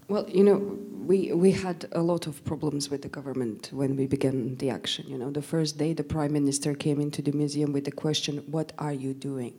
[0.07, 4.07] well you know we we had a lot of problems with the government when we
[4.07, 5.31] began the action you know.
[5.31, 8.93] The first day the prime minister came into the museum with the question what are
[8.93, 9.55] you doing?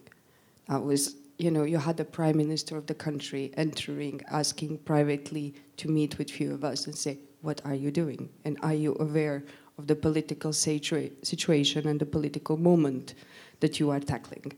[0.69, 5.55] I was you know you had the prime minister of the country entering asking privately
[5.79, 8.29] to meet with a few of us and say what are you doing?
[8.45, 9.45] And are you aware
[9.79, 13.15] of the political situa situation and the political moment
[13.61, 14.53] that you are tackling.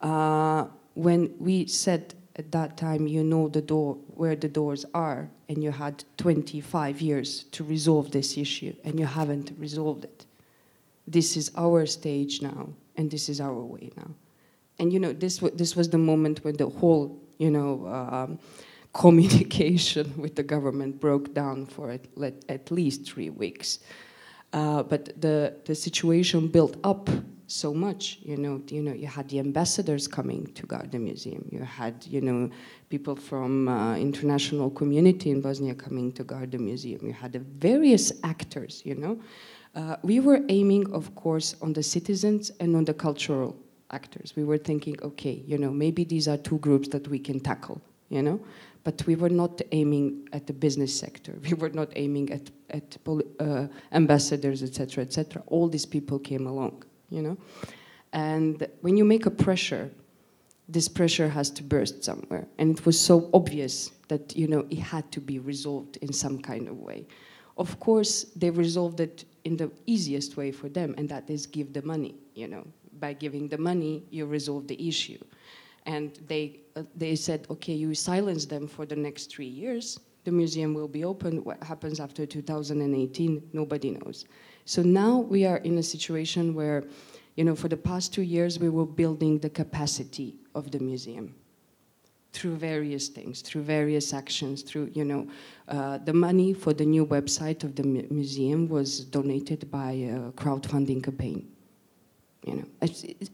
[0.00, 5.28] Uh, when we said at that time, you know the door where the doors are,
[5.48, 10.26] and you had 25 years to resolve this issue, and you haven't resolved it.
[11.06, 14.10] This is our stage now, and this is our way now.
[14.78, 18.38] And you know, this this was the moment when the whole, you know, um,
[18.92, 22.00] communication with the government broke down for at,
[22.48, 23.80] at least three weeks.
[24.52, 27.10] Uh, but the, the situation built up
[27.46, 28.18] so much.
[28.22, 31.48] You know, you know, you had the ambassadors coming to guard the museum.
[31.50, 32.50] You had, you know,
[32.88, 37.06] people from uh, international community in Bosnia coming to guard the museum.
[37.06, 38.82] You had the various actors.
[38.84, 39.20] You know,
[39.74, 43.56] uh, we were aiming, of course, on the citizens and on the cultural
[43.90, 44.34] actors.
[44.36, 47.80] We were thinking, okay, you know, maybe these are two groups that we can tackle.
[48.08, 48.40] You know,
[48.84, 51.34] but we were not aiming at the business sector.
[51.42, 52.96] We were not aiming at, at
[53.40, 55.42] uh, ambassadors, etc., etc.
[55.48, 57.36] All these people came along, you know.
[58.12, 59.90] And when you make a pressure,
[60.68, 62.46] this pressure has to burst somewhere.
[62.58, 66.38] And it was so obvious that, you know, it had to be resolved in some
[66.40, 67.06] kind of way.
[67.56, 71.72] Of course, they resolved it in the easiest way for them, and that is give
[71.72, 72.66] the money, you know.
[72.98, 75.18] By giving the money, you resolve the issue
[75.86, 80.32] and they, uh, they said, okay, you silence them for the next three years, the
[80.32, 81.44] museum will be open.
[81.44, 84.24] What happens after 2018, nobody knows.
[84.66, 86.84] So now we are in a situation where,
[87.36, 91.34] you know, for the past two years, we were building the capacity of the museum
[92.32, 95.26] through various things, through various actions, through, you know,
[95.68, 100.32] uh, the money for the new website of the mu museum was donated by a
[100.32, 101.48] crowdfunding campaign
[102.46, 102.64] you know,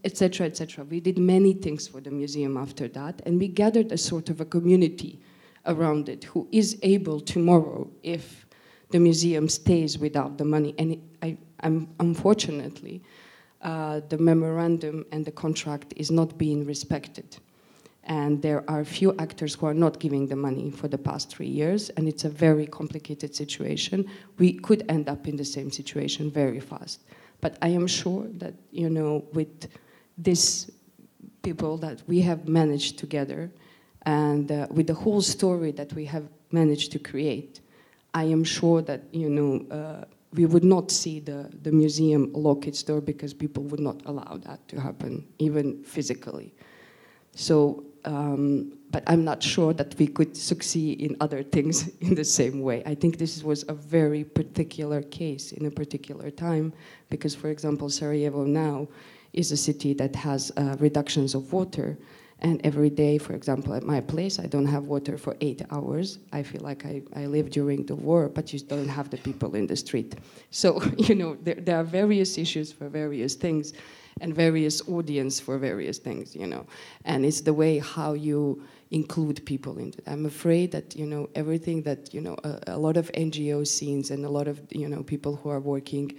[0.04, 0.84] etc., etc.
[0.84, 4.40] We did many things for the museum after that, and we gathered a sort of
[4.40, 5.20] a community
[5.66, 8.41] around it who is able tomorrow, if
[8.92, 13.02] the museum stays without the money, and it, I, am unfortunately,
[13.62, 17.38] uh, the memorandum and the contract is not being respected.
[18.04, 21.46] And there are few actors who are not giving the money for the past three
[21.46, 24.08] years, and it's a very complicated situation.
[24.38, 27.04] We could end up in the same situation very fast.
[27.40, 29.68] But I am sure that, you know, with
[30.18, 30.70] these
[31.42, 33.50] people that we have managed together,
[34.04, 37.61] and uh, with the whole story that we have managed to create,
[38.14, 40.04] I am sure that, you know, uh,
[40.34, 44.38] we would not see the, the museum lock its door because people would not allow
[44.44, 46.54] that to happen, even physically.
[47.34, 52.24] So, um, but I'm not sure that we could succeed in other things in the
[52.24, 52.82] same way.
[52.84, 56.72] I think this was a very particular case in a particular time
[57.08, 58.88] because, for example, Sarajevo now
[59.32, 61.98] is a city that has uh, reductions of water
[62.42, 66.18] and every day, for example, at my place, I don't have water for eight hours.
[66.32, 69.54] I feel like I, I live during the war, but you don't have the people
[69.54, 70.16] in the street.
[70.50, 73.74] So, you know, there, there are various issues for various things
[74.20, 76.66] and various audience for various things, you know.
[77.04, 80.04] And it's the way how you include people into it.
[80.08, 84.10] I'm afraid that, you know, everything that, you know, a, a lot of NGO scenes
[84.10, 86.12] and a lot of, you know, people who are working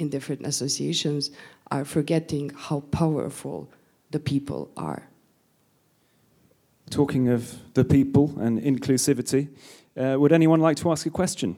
[0.00, 1.30] in different associations
[1.70, 3.70] are forgetting how powerful
[4.10, 5.08] the people are
[6.90, 9.48] Talking of the people and inclusivity,
[9.96, 11.56] uh, would anyone like to ask a question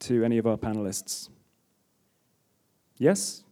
[0.00, 1.28] to any of our panelists?
[2.98, 3.42] Yes?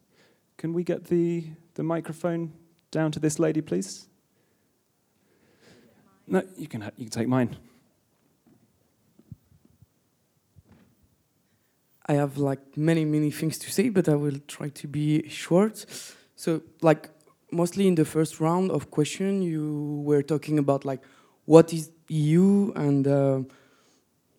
[0.57, 1.45] Can we get the,
[1.75, 2.53] the microphone
[2.91, 4.09] down to this lady, please?
[6.27, 7.57] No, you can, you can take mine.
[12.07, 15.87] I have like many, many things to say, but I will try to be short.
[16.37, 17.11] So, like,
[17.57, 21.03] mostly in the first round of question, you were talking about like
[21.47, 23.41] what is EU and uh,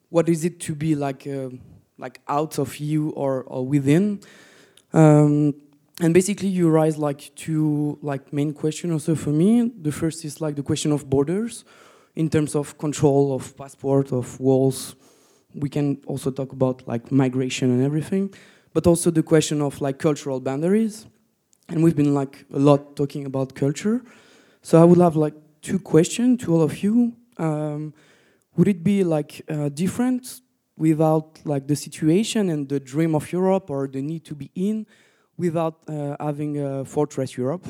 [0.10, 1.50] what is it to be like uh,
[1.98, 4.20] like out of EU or, or within.
[4.94, 5.56] Um,
[6.00, 9.72] and basically, you raise like two like main questions also for me.
[9.82, 11.66] The first is like the question of borders,
[12.16, 14.96] in terms of control of passport of walls.
[15.56, 18.34] We can also talk about like migration and everything,
[18.74, 21.08] but also the question of like cultural boundaries
[21.70, 24.02] and we've been like a lot talking about culture.
[24.62, 27.14] So I would have like two questions to all of you.
[27.38, 27.94] Um,
[28.56, 30.42] would it be like uh, different
[30.78, 34.86] without like the situation and the dream of Europe or the need to be in
[35.38, 37.66] without uh, having a fortress Europe?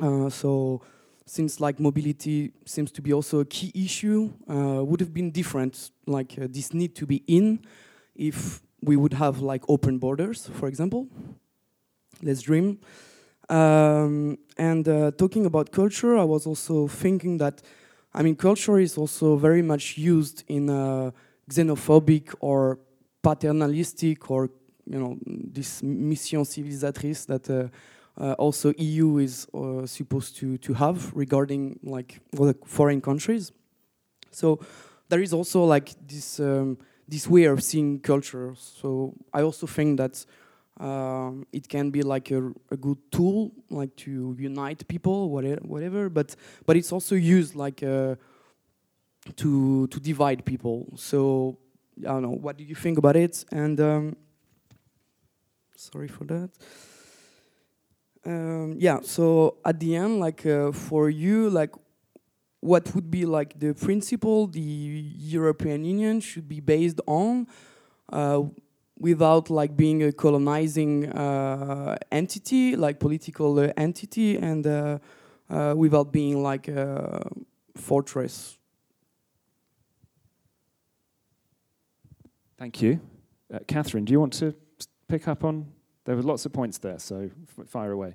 [0.00, 0.82] Uh, so
[1.26, 5.90] since like mobility seems to be also a key issue, uh, would have been different
[6.06, 7.60] like uh, this need to be in
[8.14, 11.08] if we would have like open borders, for example?
[12.22, 12.78] Let's Dream.
[13.48, 17.62] Um, and uh, talking about culture, I was also thinking that,
[18.14, 21.12] I mean, culture is also very much used in a
[21.50, 22.78] xenophobic or
[23.22, 24.50] paternalistic or,
[24.86, 27.68] you know, this mission civilisatrice that uh,
[28.20, 32.20] uh, also EU is uh, supposed to, to have regarding like
[32.66, 33.50] foreign countries.
[34.30, 34.60] So
[35.08, 38.54] there is also like this, um, this way of seeing culture.
[38.56, 40.24] So I also think that
[40.80, 45.60] um, it can be like a, a, good tool, like to unite people, whatever.
[45.62, 46.34] whatever but
[46.66, 48.14] but it's also used like uh,
[49.36, 50.88] to to divide people.
[50.96, 51.58] So
[51.98, 52.30] I don't know.
[52.30, 53.44] What do you think about it?
[53.52, 54.16] And um,
[55.76, 56.50] sorry for that.
[58.24, 59.00] Um, yeah.
[59.02, 61.74] So at the end, like uh, for you, like
[62.60, 67.46] what would be like the principle the European Union should be based on?
[68.10, 68.42] Uh,
[69.02, 74.98] without like being a colonizing uh, entity, like political uh, entity, and uh,
[75.50, 77.28] uh, without being like a
[77.76, 78.58] fortress.
[82.56, 83.00] Thank you.
[83.52, 84.54] Uh, Catherine, do you want to
[85.08, 85.66] pick up on?
[86.04, 87.28] There were lots of points there, so
[87.66, 88.14] fire away.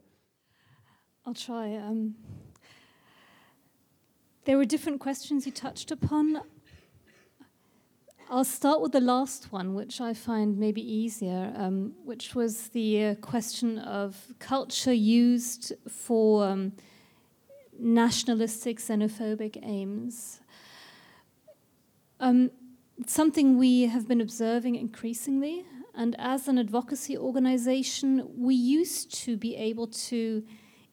[1.26, 1.76] I'll try.
[1.76, 2.16] Um,
[4.46, 6.42] there were different questions you touched upon.
[8.30, 13.06] I'll start with the last one, which I find maybe easier, um, which was the
[13.06, 16.74] uh, question of culture used for um,
[17.80, 20.42] nationalistic, xenophobic aims.
[22.20, 22.52] Um,
[23.06, 25.64] something we have been observing increasingly,
[25.96, 30.44] and as an advocacy organization, we used to be able to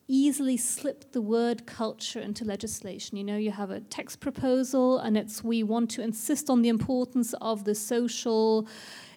[0.07, 3.17] easily slip the word culture into legislation.
[3.17, 6.69] You know, you have a text proposal, and it's we want to insist on the
[6.69, 8.67] importance of the social,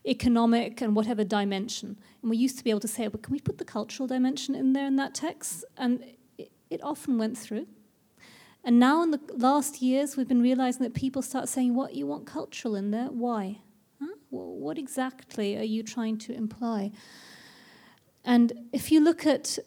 [0.06, 1.98] economic, and whatever dimension.
[2.22, 4.72] And we used to be able to say, can we put the cultural dimension in
[4.72, 5.64] there in that text?
[5.76, 6.04] And
[6.38, 7.66] it, it often went through.
[8.64, 12.06] And now, in the last years, we've been realizing that people start saying, What, you
[12.06, 13.06] want cultural in there?
[13.06, 13.60] Why?
[14.00, 14.14] Huh?
[14.30, 16.90] Well, what exactly are you trying to imply?
[18.24, 19.58] And if you look at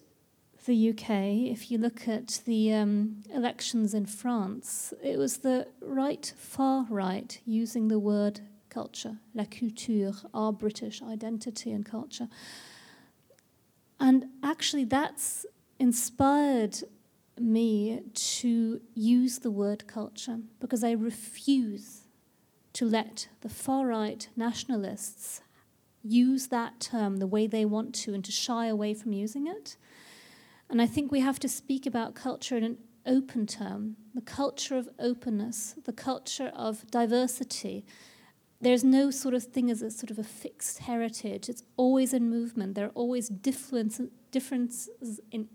[0.66, 1.10] the UK,
[1.52, 7.40] if you look at the um, elections in France, it was the right, far right,
[7.46, 12.28] using the word culture, la culture, our British identity and culture.
[14.00, 15.46] And actually, that's
[15.80, 16.78] inspired
[17.40, 22.02] me to use the word culture because I refuse
[22.74, 25.42] to let the far right nationalists
[26.04, 29.76] use that term the way they want to and to shy away from using it.
[30.72, 34.78] And I think we have to speak about culture in an open term the culture
[34.78, 37.86] of openness, the culture of diversity.
[38.60, 41.50] There's no sort of thing as a sort of a fixed heritage.
[41.50, 42.76] It's always in movement.
[42.76, 44.02] There are always difference,
[44.32, 45.48] differences in,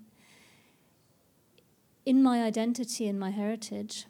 [2.05, 4.07] in my identity and my heritage.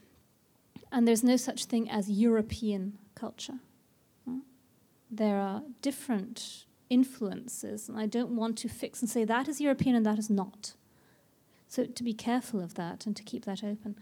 [0.92, 3.58] And there's no such thing as European culture.
[5.10, 9.96] There are different influences, and I don't want to fix and say that is European
[9.96, 10.74] and that is not.
[11.68, 13.98] So to be careful of that and to keep that open.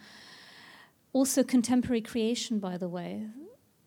[1.13, 3.27] Also, contemporary creation, by the way,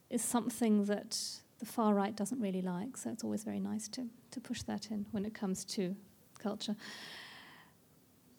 [0.10, 1.20] is something that
[1.60, 4.90] the far right doesn't really like, so it's always very nice to, to push that
[4.92, 5.96] in when it comes to
[6.40, 6.76] culture.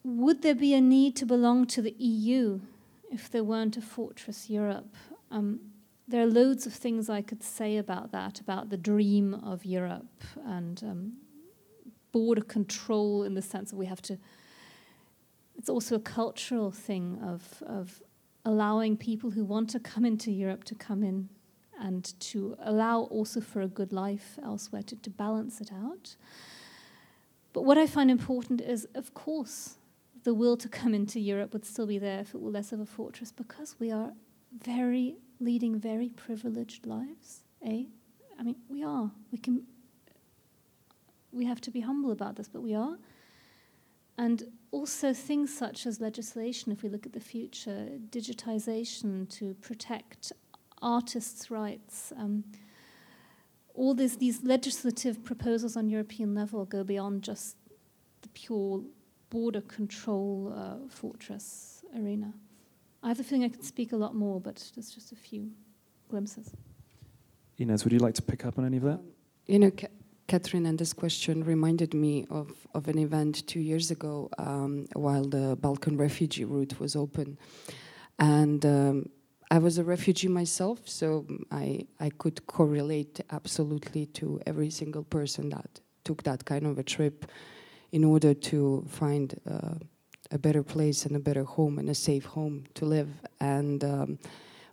[0.04, 2.60] Would there be a need to belong to the EU
[3.10, 4.94] if there weren't a fortress Europe?
[5.30, 5.60] Um,
[6.06, 10.24] there are loads of things I could say about that, about the dream of Europe
[10.46, 11.12] and um,
[12.12, 14.16] border control in the sense that we have to.
[15.58, 18.02] It's also a cultural thing of, of
[18.44, 21.28] allowing people who want to come into Europe to come in
[21.80, 26.16] and to allow also for a good life elsewhere to, to balance it out.
[27.52, 29.76] But what I find important is, of course,
[30.24, 32.80] the will to come into Europe would still be there if it were less of
[32.80, 34.12] a fortress because we are
[34.64, 37.42] very leading very privileged lives.
[37.64, 37.84] Eh?
[38.38, 39.10] I mean, we are.
[39.32, 39.64] We can.
[41.32, 42.96] We have to be humble about this, but we are.
[44.18, 44.42] And
[44.72, 50.32] also things such as legislation, if we look at the future, digitization to protect
[50.82, 52.12] artists' rights.
[52.16, 52.44] Um,
[53.74, 57.56] all this, these legislative proposals on European level go beyond just
[58.22, 58.82] the pure
[59.30, 62.32] border control uh, fortress arena.
[63.02, 65.50] I have a feeling I could speak a lot more, but there's just a few
[66.08, 66.50] glimpses.
[67.58, 68.98] Ines, would you like to pick up on any of that?
[68.98, 69.12] Um,
[69.46, 69.70] you know,
[70.28, 75.24] Catherine, and this question reminded me of, of an event two years ago um, while
[75.24, 77.38] the Balkan refugee route was open.
[78.18, 79.06] And um,
[79.50, 85.48] I was a refugee myself, so I, I could correlate absolutely to every single person
[85.48, 87.24] that took that kind of a trip
[87.92, 89.76] in order to find uh,
[90.30, 93.08] a better place and a better home and a safe home to live.
[93.40, 94.18] And um,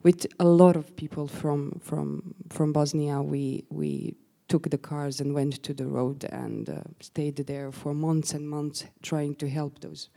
[0.03, 5.33] with a lot of people from from from Bosnia, we we took the cars and
[5.33, 9.79] went to the road and uh, stayed there for months and months, trying to help
[9.79, 10.09] those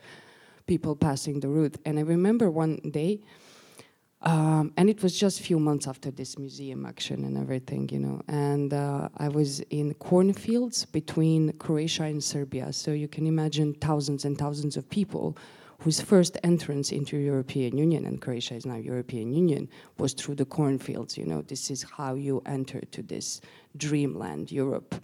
[0.66, 1.76] people passing the route.
[1.84, 3.20] And I remember one day.
[4.20, 8.00] Um, and it was just a few months after this museum action and everything, you
[8.00, 8.20] know.
[8.26, 12.72] And uh, I was in cornfields between Croatia and Serbia.
[12.72, 15.36] So you can imagine thousands and thousands of people
[15.80, 19.68] whose first entrance into European Union, and Croatia is now European Union,
[19.98, 21.16] was through the cornfields.
[21.16, 23.40] You know, this is how you enter to this
[23.76, 24.94] dreamland, Europe.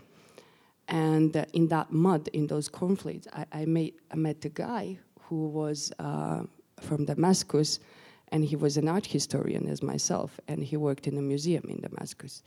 [0.89, 4.99] And uh, in that mud, in those cornfields, I, I, made, I met a guy
[5.21, 6.43] who was uh,
[6.81, 7.79] from Damascus,
[8.29, 11.81] and he was an art historian as myself, and he worked in a museum in
[11.81, 12.43] Damascus.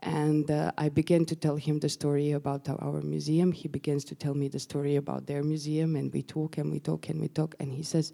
[0.00, 3.50] And uh, I began to tell him the story about our museum.
[3.50, 6.78] He begins to tell me the story about their museum, and we talk and we
[6.78, 7.56] talk and we talk.
[7.58, 8.12] And he says,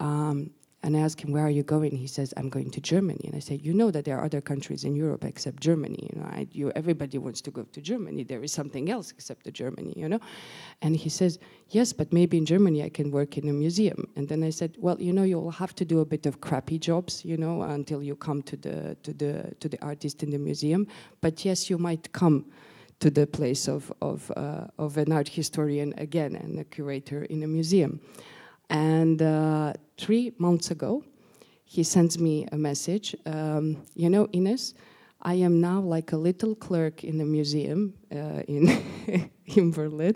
[0.00, 0.50] um,
[0.82, 3.36] and I asked him, "Where are you going?" He says, "I'm going to Germany." And
[3.36, 6.10] I said, "You know that there are other countries in Europe except Germany.
[6.12, 8.24] You know, I, you, everybody wants to go to Germany.
[8.24, 10.20] There is something else except the Germany, you know."
[10.80, 14.28] And he says, "Yes, but maybe in Germany I can work in a museum." And
[14.28, 17.24] then I said, "Well, you know, you'll have to do a bit of crappy jobs,
[17.24, 20.86] you know, until you come to the to the to the artist in the museum.
[21.20, 22.44] But yes, you might come."
[23.00, 27.42] To the place of of uh, of an art historian again and a curator in
[27.42, 27.98] a museum,
[28.72, 31.04] and uh, three months ago,
[31.64, 33.14] he sends me a message.
[33.26, 34.74] Um, you know, Ines,
[35.20, 38.82] I am now like a little clerk in a museum uh, in,
[39.46, 40.14] in Berlin.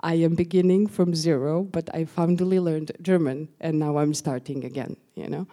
[0.00, 4.96] I am beginning from zero, but I finally learned German, and now I'm starting again,
[5.14, 5.48] you know.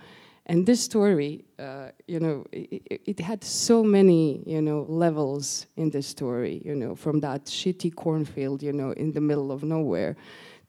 [0.47, 5.89] And this story, uh, you know, it, it, had so many, you know, levels in
[5.89, 10.15] this story, you know, from that shitty cornfield, you know, in the middle of nowhere,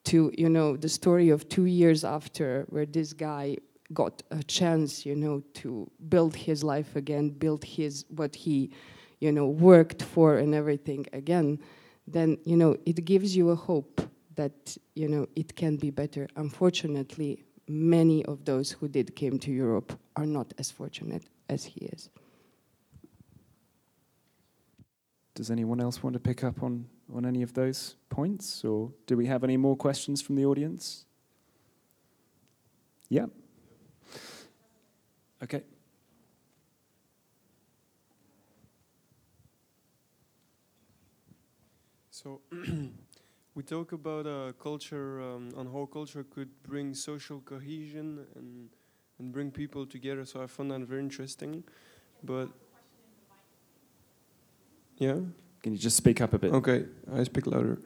[0.07, 3.57] to you know the story of two years after where this guy
[3.93, 8.71] got a chance you know to build his life again build his what he
[9.21, 11.59] you know worked for and everything again
[12.07, 14.01] then you know it gives you a hope
[14.37, 16.29] that you know it can be better.
[16.37, 21.87] Unfortunately, many of those who did came to Europe are not as fortunate as he
[21.87, 22.11] is.
[25.35, 28.65] Does anyone else want to pick up on, on any of those points?
[28.65, 31.05] Or do we have any more questions from the audience?
[33.09, 33.27] Yeah.
[35.43, 35.63] Okay.
[42.11, 42.41] So
[43.55, 48.71] we talk about uh, culture um, and how culture could bring social cohesion and
[49.19, 50.25] and bring people together.
[50.25, 51.65] So I found that very interesting.
[52.23, 52.49] But
[54.99, 55.21] yeah.
[55.67, 56.53] Can you just speak up a bit?
[56.53, 57.81] Okay, I speak louder.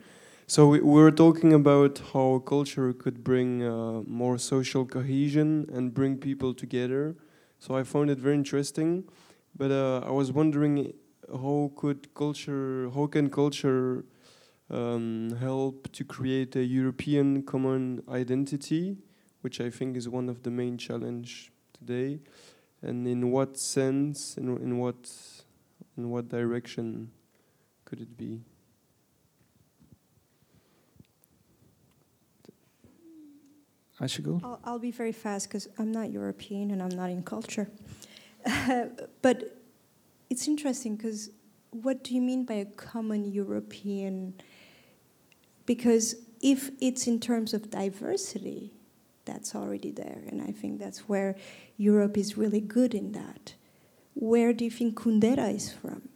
[0.46, 5.94] So we, we were talking about how culture could bring uh, more social cohesion and
[5.94, 7.16] bring people together.
[7.58, 9.04] So I found it very interesting.
[9.56, 10.92] But uh, I was wondering
[11.32, 14.04] how could culture, how can culture
[14.68, 18.98] um, help to create a European common identity,
[19.40, 22.20] which I think is one of the main challenge today,
[22.82, 25.10] and in what sense, in, in what,
[25.96, 27.12] in what direction
[27.90, 28.40] could it be?
[34.00, 34.42] Aysegul?
[34.44, 37.68] I'll, I'll be very fast because I'm not European and I'm not in culture.
[39.22, 39.56] but
[40.30, 41.30] it's interesting because
[41.72, 44.34] what do you mean by a common European?
[45.66, 48.72] Because if it's in terms of diversity,
[49.24, 50.22] that's already there.
[50.28, 51.34] And I think that's where
[51.76, 53.54] Europe is really good in that.
[54.14, 56.08] Where do you think Kundera is from?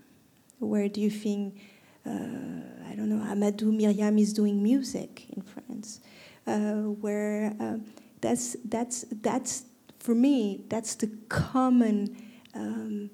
[0.64, 1.60] Where do you think,
[2.06, 6.00] uh, I don't know, Amadou Mariam is doing music in France?
[6.46, 7.78] Uh, where uh,
[8.20, 9.64] that's, that's, that's,
[9.98, 12.16] for me, that's the common
[12.54, 13.10] um,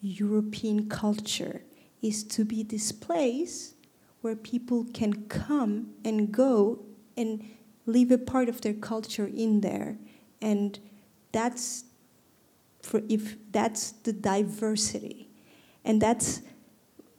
[0.00, 1.62] European culture,
[2.02, 3.74] is to be this place
[4.20, 6.84] where people can come and go
[7.16, 7.44] and
[7.86, 9.98] leave a part of their culture in there.
[10.40, 10.78] And
[11.32, 11.84] that's,
[12.82, 15.28] for if that's the diversity.
[15.84, 16.40] And that's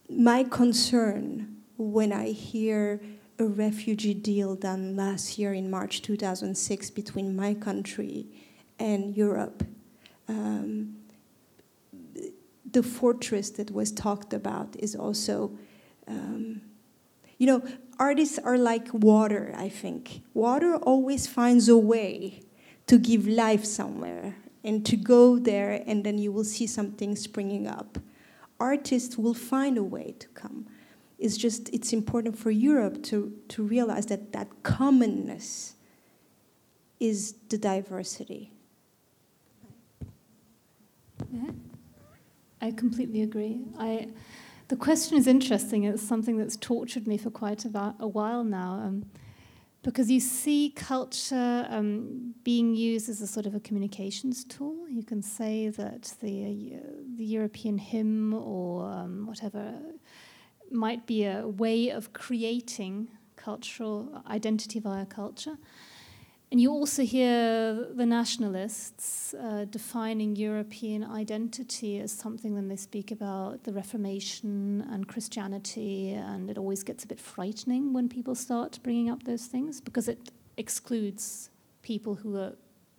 [0.10, 3.02] my concern when I hear
[3.38, 8.28] a refugee deal done last year in March 2006 between my country
[8.80, 9.64] and Europe.
[10.28, 10.98] Um,
[12.70, 15.58] the fortress that was talked about is also,
[16.08, 16.62] um,
[17.38, 17.64] you know,
[18.00, 20.22] artists are like water, I think.
[20.34, 22.42] Water always finds a way
[22.88, 27.68] to give life somewhere and to go there, and then you will see something springing
[27.68, 28.00] up.
[28.72, 30.66] Artists will find a way to come
[31.18, 35.76] it's just it's important for Europe to, to realize that that commonness
[37.00, 38.52] is the diversity.
[41.32, 41.52] Yeah,
[42.62, 43.62] I completely agree.
[43.78, 44.10] I,
[44.68, 45.84] the question is interesting.
[45.84, 49.06] It's something that's tortured me for quite a, a while now, um,
[49.86, 54.90] because you see culture um, being used as a sort of a communications tool.
[54.90, 56.80] You can say that the uh,
[57.18, 59.76] the European hymn or um, whatever
[60.72, 65.58] might be a way of creating cultural identity via culture.
[66.52, 73.12] And you also hear the nationalists uh, defining European identity as something when they speak
[73.12, 78.80] about the Reformation and Christianity, and it always gets a bit frightening when people start
[78.84, 81.50] bringing up those things because it excludes
[81.82, 82.54] people who are,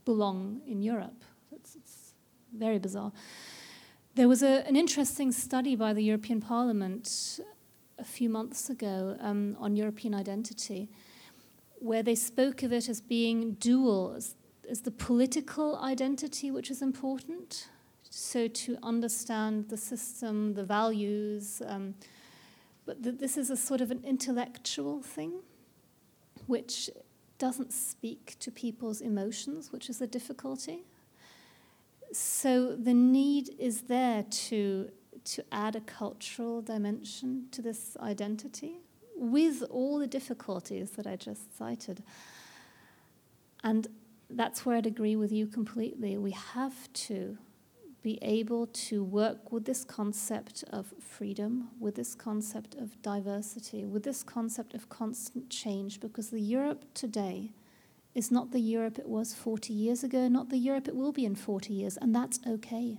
[0.05, 1.25] belong in Europe.
[1.53, 2.15] It's, it's
[2.53, 3.13] very bizarre.
[4.17, 7.41] There was a, an interesting study by the European Parliament
[7.99, 10.91] a few months ago um, on European identity,
[11.79, 14.35] where they spoke of it as being dual, as,
[14.69, 17.69] as the political identity which is important.
[18.11, 21.95] So to understand the system, the values, um,
[22.87, 25.43] but th- this is a sort of an intellectual thing,
[26.47, 26.89] which
[27.39, 30.85] doesn't speak to people's emotions, which is a difficulty.
[32.13, 34.91] So the need is there to
[35.25, 38.79] to add a cultural dimension to this identity
[39.17, 42.03] with all the difficulties that I just cited.
[43.65, 43.89] And
[44.29, 46.19] that's where I'd agree with you completely.
[46.19, 47.39] We have to
[48.03, 54.05] be able to work with this concept of freedom, with this concept of diversity, with
[54.05, 57.51] this concept of constant change, because the Europe today
[58.15, 61.25] is not the Europe it was 40 years ago, not the Europe it will be
[61.25, 62.99] in 40 years, and that's okay.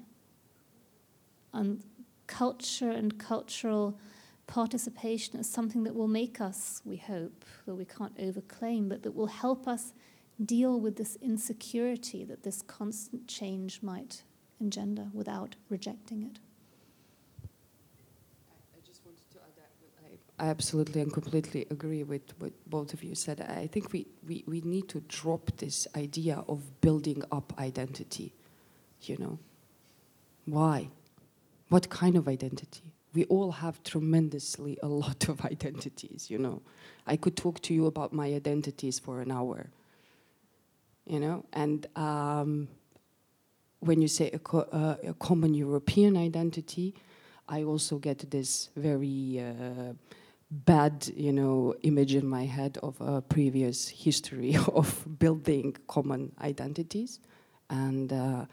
[1.54, 1.84] And
[2.28, 3.98] culture and cultural
[4.48, 9.12] participation is something that will make us, we hope, though we can't overclaim, but that
[9.12, 9.94] will help us
[10.44, 14.24] deal with this insecurity that this constant change might
[14.60, 16.40] engender without rejecting it.
[18.76, 19.70] I just wanted to add that
[20.40, 23.42] I absolutely and completely agree with what both of you said.
[23.42, 28.34] I think we, we, we need to drop this idea of building up identity.
[29.02, 29.40] You know,
[30.46, 30.90] why?
[31.70, 32.94] What kind of identity?
[33.14, 36.30] We all have tremendously a lot of identities.
[36.30, 36.62] You know,
[37.06, 39.70] I could talk to you about my identities for an hour.
[41.06, 42.68] You know, and um,
[43.80, 46.94] when you say a, co- uh, a common European identity,
[47.48, 49.94] I also get this very uh,
[50.52, 57.20] bad, you know, image in my head of a previous history of building common identities,
[57.70, 58.46] and uh,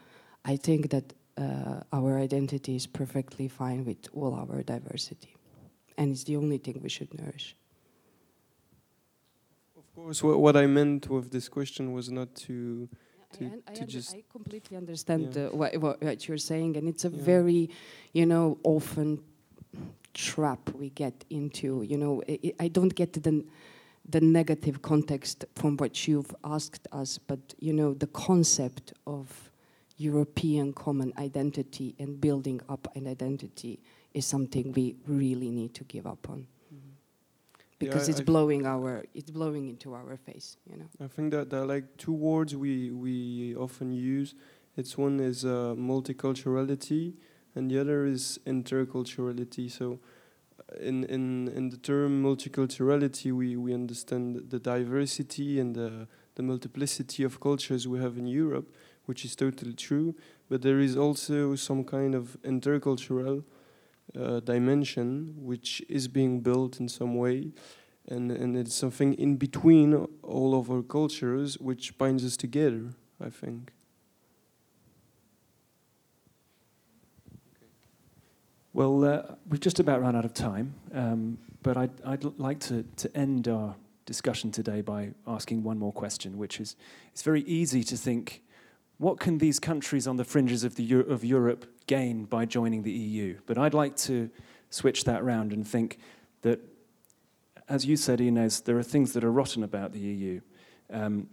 [0.43, 5.35] I think that uh, our identity is perfectly fine with all our diversity,
[5.97, 7.55] and it's the only thing we should nourish.
[9.77, 12.87] Of course, what, what I meant with this question was not to
[13.33, 15.47] to, I, I, to just I completely understand Yeah.
[15.47, 17.23] uh, what, what, what you're saying, and it's a Yeah.
[17.23, 17.69] very,
[18.13, 19.19] you know, often
[20.13, 21.81] trap we get into.
[21.83, 23.43] You know, I, I- I don't get the
[24.07, 29.51] the negative context from what you've asked us, but you know, the concept of
[29.97, 33.79] European common identity and building up an identity
[34.13, 36.47] is something we really need to give up on
[37.79, 40.57] because I- it's I- blowing our it's blowing into our face.
[40.69, 40.85] You know.
[40.99, 44.33] I think that there are like two words we we often use.
[44.77, 47.13] It's one is uh, multiculturality,
[47.55, 49.69] and the other is interculturality.
[49.71, 49.99] So,
[50.59, 56.43] uh, in in in the term multiculturality, we we understand the diversity and the the
[56.43, 58.67] multiplicity of cultures we have in Europe,
[59.05, 60.15] which is totally true.
[60.49, 63.43] But there is also some kind of intercultural
[64.19, 67.51] uh, dimension which is being built in some way
[68.07, 73.29] and and it's something in between all of our cultures which binds us together i
[73.29, 73.71] think
[78.75, 82.83] Well, uh, we've just about run out of time, um, but I'd, I'd like to,
[82.97, 83.73] to end our
[84.05, 86.75] discussion today by asking one more question, which is
[87.13, 88.43] it's very easy to think
[88.97, 92.83] what can these countries on the fringes of, the Eu- of Europe gain by joining
[92.83, 93.39] the EU?
[93.45, 94.29] But I'd like to
[94.69, 95.99] switch that round and think
[96.41, 96.59] that,
[97.67, 100.41] as you said, Ines, there are things that are rotten about the EU.
[100.91, 101.27] Um,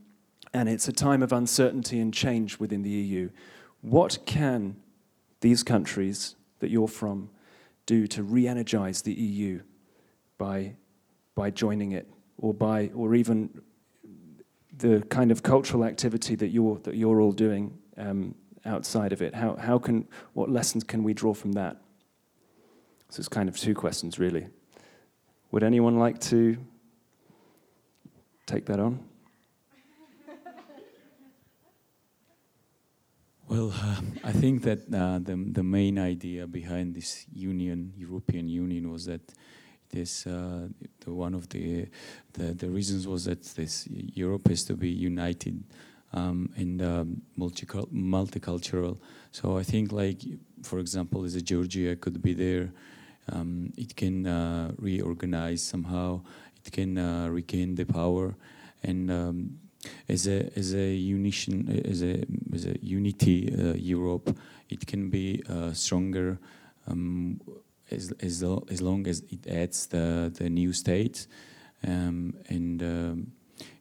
[0.55, 3.31] and it's a time of uncertainty and change within the EU.
[3.81, 4.77] What can
[5.41, 7.31] these countries that you're from
[7.87, 9.61] do to re-energize the EU
[10.39, 10.75] by
[11.35, 12.09] by joining it
[12.39, 13.63] or by or even
[14.83, 18.35] the kind of cultural activity that you're that you're all doing um,
[18.65, 19.35] outside of it?
[19.35, 21.77] How how can what lessons can we draw from that?
[23.09, 24.49] So it's kind of two questions really.
[25.53, 26.57] Would anyone like to
[28.47, 28.99] take that on?
[33.49, 38.91] Well, uh, I think that uh, the the main idea behind this union, European Union,
[38.91, 39.35] was that
[39.93, 40.69] this uh,
[41.01, 41.87] the one of the,
[42.33, 45.63] the the reasons was that this Europe has to be united
[46.13, 48.99] um, and um, multicultural.
[49.31, 50.23] So I think, like
[50.63, 52.73] for example, as a Georgia could be there,
[53.31, 56.23] um, it can uh, reorganize somehow.
[56.65, 58.35] It can uh, regain the power
[58.83, 59.11] and.
[59.11, 59.59] Um,
[60.09, 62.25] as a as a unition as a
[62.55, 64.37] as a unity uh, Europe,
[64.69, 66.39] it can be uh, stronger
[66.87, 67.41] um,
[67.93, 71.29] as as as long as it adds the the new states,
[71.87, 73.33] um, and um,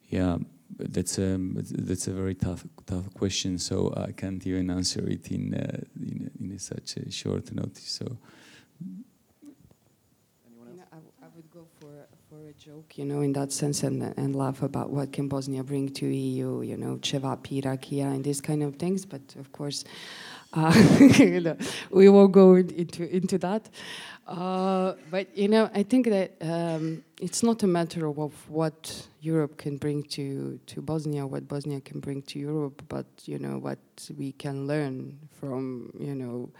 [0.08, 0.36] yeah,
[0.78, 3.58] that's a that's a very tough tough question.
[3.58, 7.88] So I can't even answer it in uh, in, in such a short notice.
[8.00, 8.18] So.
[8.84, 13.52] You know, I, w- I would go for for a joke, you know, in that
[13.52, 18.06] sense, and and laugh about what can Bosnia bring to EU, you know, Chevapi, Rakia,
[18.14, 19.04] and these kind of things.
[19.04, 19.84] But of course,
[21.18, 21.56] you know,
[21.90, 23.68] we won't go into into that.
[24.26, 29.56] Uh, but you know, I think that um, it's not a matter of what Europe
[29.56, 33.78] can bring to to Bosnia, what Bosnia can bring to Europe, but you know what
[34.16, 36.50] we can learn from you know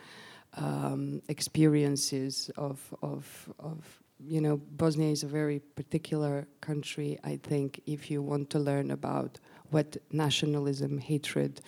[0.57, 7.19] um, experiences of, of, of, you know, Bosnia is a very particular country.
[7.25, 9.39] I think if you want to learn about
[9.71, 11.61] what nationalism, hatred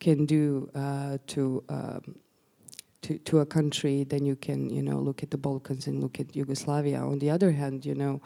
[0.00, 2.16] can do uh, to, um,
[3.02, 6.18] to, to a country, then you can, you know, look at the Balkans and look
[6.18, 6.98] at Yugoslavia.
[6.98, 8.20] On the other hand, you know,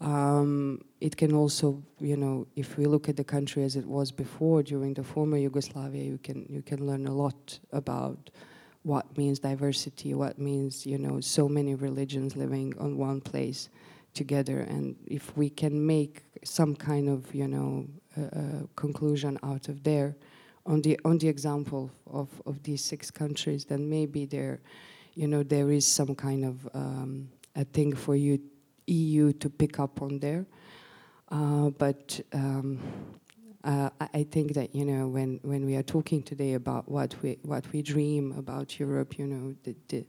[0.00, 4.12] um, it can also, you know, if we look at the country as it was
[4.12, 8.30] before during the former Yugoslavia, you can you can learn a lot about
[8.82, 13.70] what means diversity, what means you know so many religions living on one place
[14.12, 17.86] together, and if we can make some kind of you know
[18.20, 20.14] uh, conclusion out of there,
[20.66, 24.60] on the on the example of of these six countries, then maybe there,
[25.14, 28.38] you know, there is some kind of um, a thing for you
[28.86, 30.46] EU to pick up on there.
[31.28, 32.78] Uh, but um,
[33.64, 37.38] uh, I think that you know when, when we are talking today about what we
[37.42, 40.04] what we dream about Europe, you know, the, the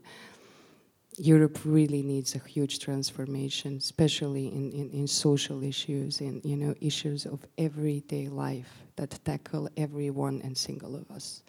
[1.18, 6.74] Europe really needs a huge transformation, especially in, in, in social issues and you know
[6.80, 11.42] issues of everyday life that tackle every one and single of us.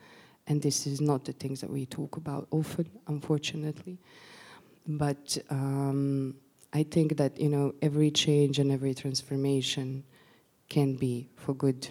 [0.47, 3.99] And this is not the things that we talk about often, unfortunately.
[4.87, 6.35] But um,
[6.73, 10.03] I think that you know every change and every transformation
[10.67, 11.89] can be for good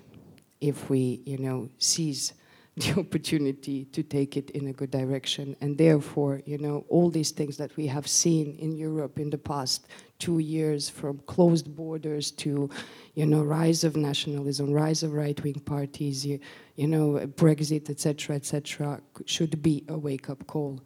[0.60, 2.32] if we you know seize
[2.94, 5.56] the opportunity to take it in a good direction.
[5.60, 9.38] And therefore, you know, all these things that we have seen in Europe in the
[9.38, 9.86] past
[10.18, 12.68] two years, from closed borders to,
[13.14, 16.40] you know, rise of nationalism, rise of right-wing parties, you,
[16.76, 20.80] you know, Brexit, etc., etc., should be a wake-up call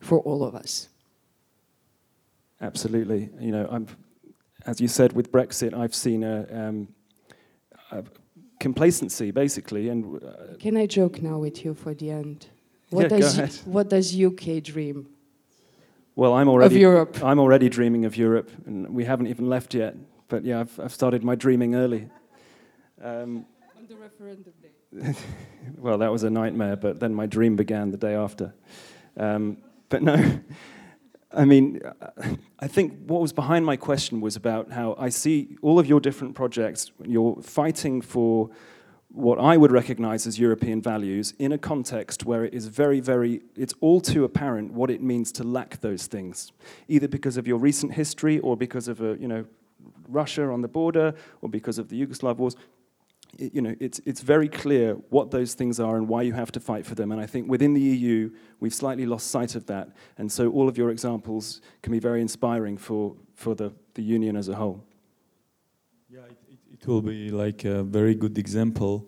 [0.00, 0.88] for all of us.
[2.60, 3.30] Absolutely.
[3.38, 3.86] You know, I'm,
[4.64, 6.88] as you said with Brexit, I've seen a, um,
[7.90, 8.02] a
[8.60, 9.88] complacency, basically.
[9.88, 12.46] And uh, can I joke now with you for the end?
[12.90, 13.54] What yeah, does go ahead.
[13.64, 15.08] what does UK dream?
[16.14, 17.22] Well, I'm already of Europe.
[17.22, 19.94] I'm already dreaming of Europe, and we haven't even left yet.
[20.28, 22.08] But yeah, I've, I've started my dreaming early.
[23.02, 23.44] Um,
[23.76, 25.14] On the referendum day.
[25.76, 28.54] well, that was a nightmare, but then my dream began the day after.
[29.16, 29.58] Um,
[29.88, 30.40] but no,
[31.36, 31.80] I mean,
[32.58, 36.00] I think what was behind my question was about how I see all of your
[36.00, 38.48] different projects, you're fighting for
[39.08, 43.42] what I would recognize as European values in a context where it is very, very,
[43.54, 46.52] it's all too apparent what it means to lack those things,
[46.88, 49.44] either because of your recent history or because of a, you know,
[50.08, 52.56] Russia on the border or because of the Yugoslav wars
[53.38, 56.60] you know, it's, it's very clear what those things are and why you have to
[56.60, 57.12] fight for them.
[57.12, 58.30] And I think within the EU,
[58.60, 59.88] we've slightly lost sight of that.
[60.18, 64.36] And so all of your examples can be very inspiring for, for the, the Union
[64.36, 64.84] as a whole.
[66.08, 69.06] Yeah, it, it, it will be like a very good example,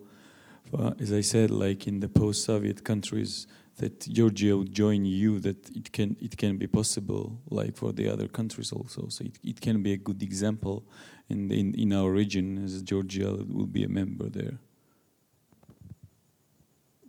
[0.99, 3.47] as I said, like in the post-Soviet countries,
[3.79, 8.07] that Georgia would join EU, that it can it can be possible, like for the
[8.07, 9.07] other countries also.
[9.09, 10.83] So it, it can be a good example
[11.29, 14.57] in, in, in our region as Georgia will be a member there.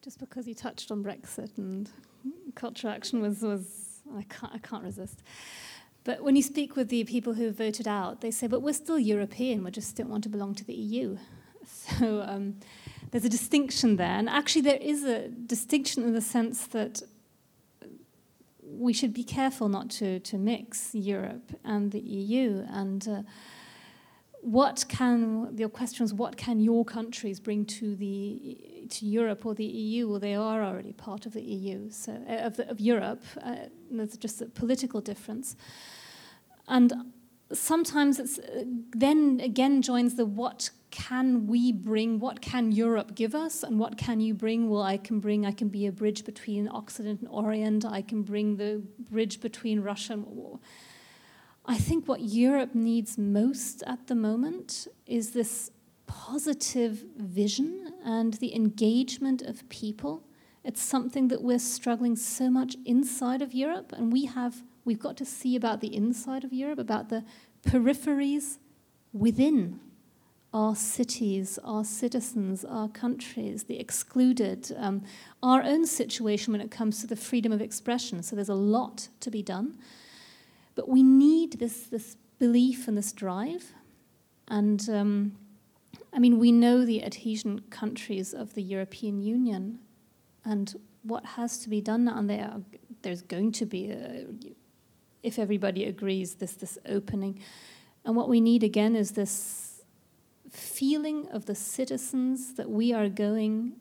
[0.02, 1.90] Just because you touched on Brexit and
[2.55, 5.22] cultural action was, was I, can't, I can't resist.
[6.05, 8.98] But when you speak with the people who voted out, they say, but we're still
[8.98, 11.18] European, we just don't want to belong to the EU.
[11.62, 12.56] So um,
[13.11, 14.16] there's a distinction there.
[14.19, 17.03] And actually, there is a distinction in the sense that
[18.62, 22.65] we should be careful not to, to mix Europe and the EU.
[22.69, 23.23] And uh,
[24.43, 29.55] what can your question was what can your countries bring to the to Europe or
[29.55, 30.09] the EU?
[30.09, 33.23] Well, they are already part of the EU, so uh, of, the, of Europe.
[33.43, 33.57] Uh,
[33.91, 35.57] there's just a political difference,
[36.69, 36.93] and
[37.53, 42.18] sometimes it's uh, then again joins the what can we bring?
[42.18, 43.62] What can Europe give us?
[43.62, 44.68] And what can you bring?
[44.68, 45.46] Well, I can bring.
[45.46, 47.84] I can be a bridge between Occident and Orient.
[47.84, 50.58] I can bring the bridge between Russia and
[51.66, 55.70] I think what Europe needs most at the moment is this
[56.06, 60.24] positive vision and the engagement of people.
[60.64, 65.16] It's something that we're struggling so much inside of Europe, and we have we've got
[65.18, 67.24] to see about the inside of Europe, about the
[67.62, 68.58] peripheries
[69.12, 69.78] within
[70.52, 75.02] our cities, our citizens, our countries, the excluded, um,
[75.43, 78.22] our own situation when it comes to the freedom of expression.
[78.22, 79.78] So there's a lot to be done.
[80.74, 83.72] But we need this, this belief and this drive.
[84.48, 85.36] And um,
[86.12, 89.78] I mean, we know the adhesion countries of the European Union
[90.44, 90.74] and
[91.05, 92.09] what has to be done.
[92.09, 92.60] And there are,
[93.02, 94.27] there's going to be, a,
[95.22, 97.40] if everybody agrees, this, this opening.
[98.05, 99.69] And what we need again is this
[100.51, 103.74] feeling of the citizens that we are going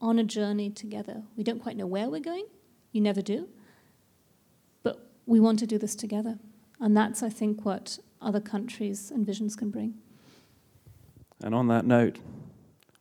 [0.00, 1.22] on a journey together.
[1.36, 2.46] We don't quite know where we're going,
[2.90, 3.48] you never do
[4.82, 6.38] but we want to do this together.
[6.80, 9.94] And that's, I think, what other countries and visions can bring.
[11.42, 12.18] And on that note,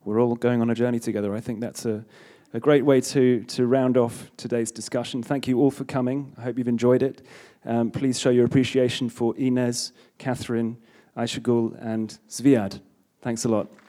[0.03, 1.35] we're all going on a journey together.
[1.35, 2.05] I think that's a,
[2.53, 5.23] a great way to, to round off today's discussion.
[5.23, 6.33] Thank you all for coming.
[6.37, 7.25] I hope you've enjoyed it.
[7.65, 10.77] Um, please show your appreciation for Ines, Catherine,
[11.15, 12.81] Aysegul, and Zviad.
[13.21, 13.80] Thanks a lot.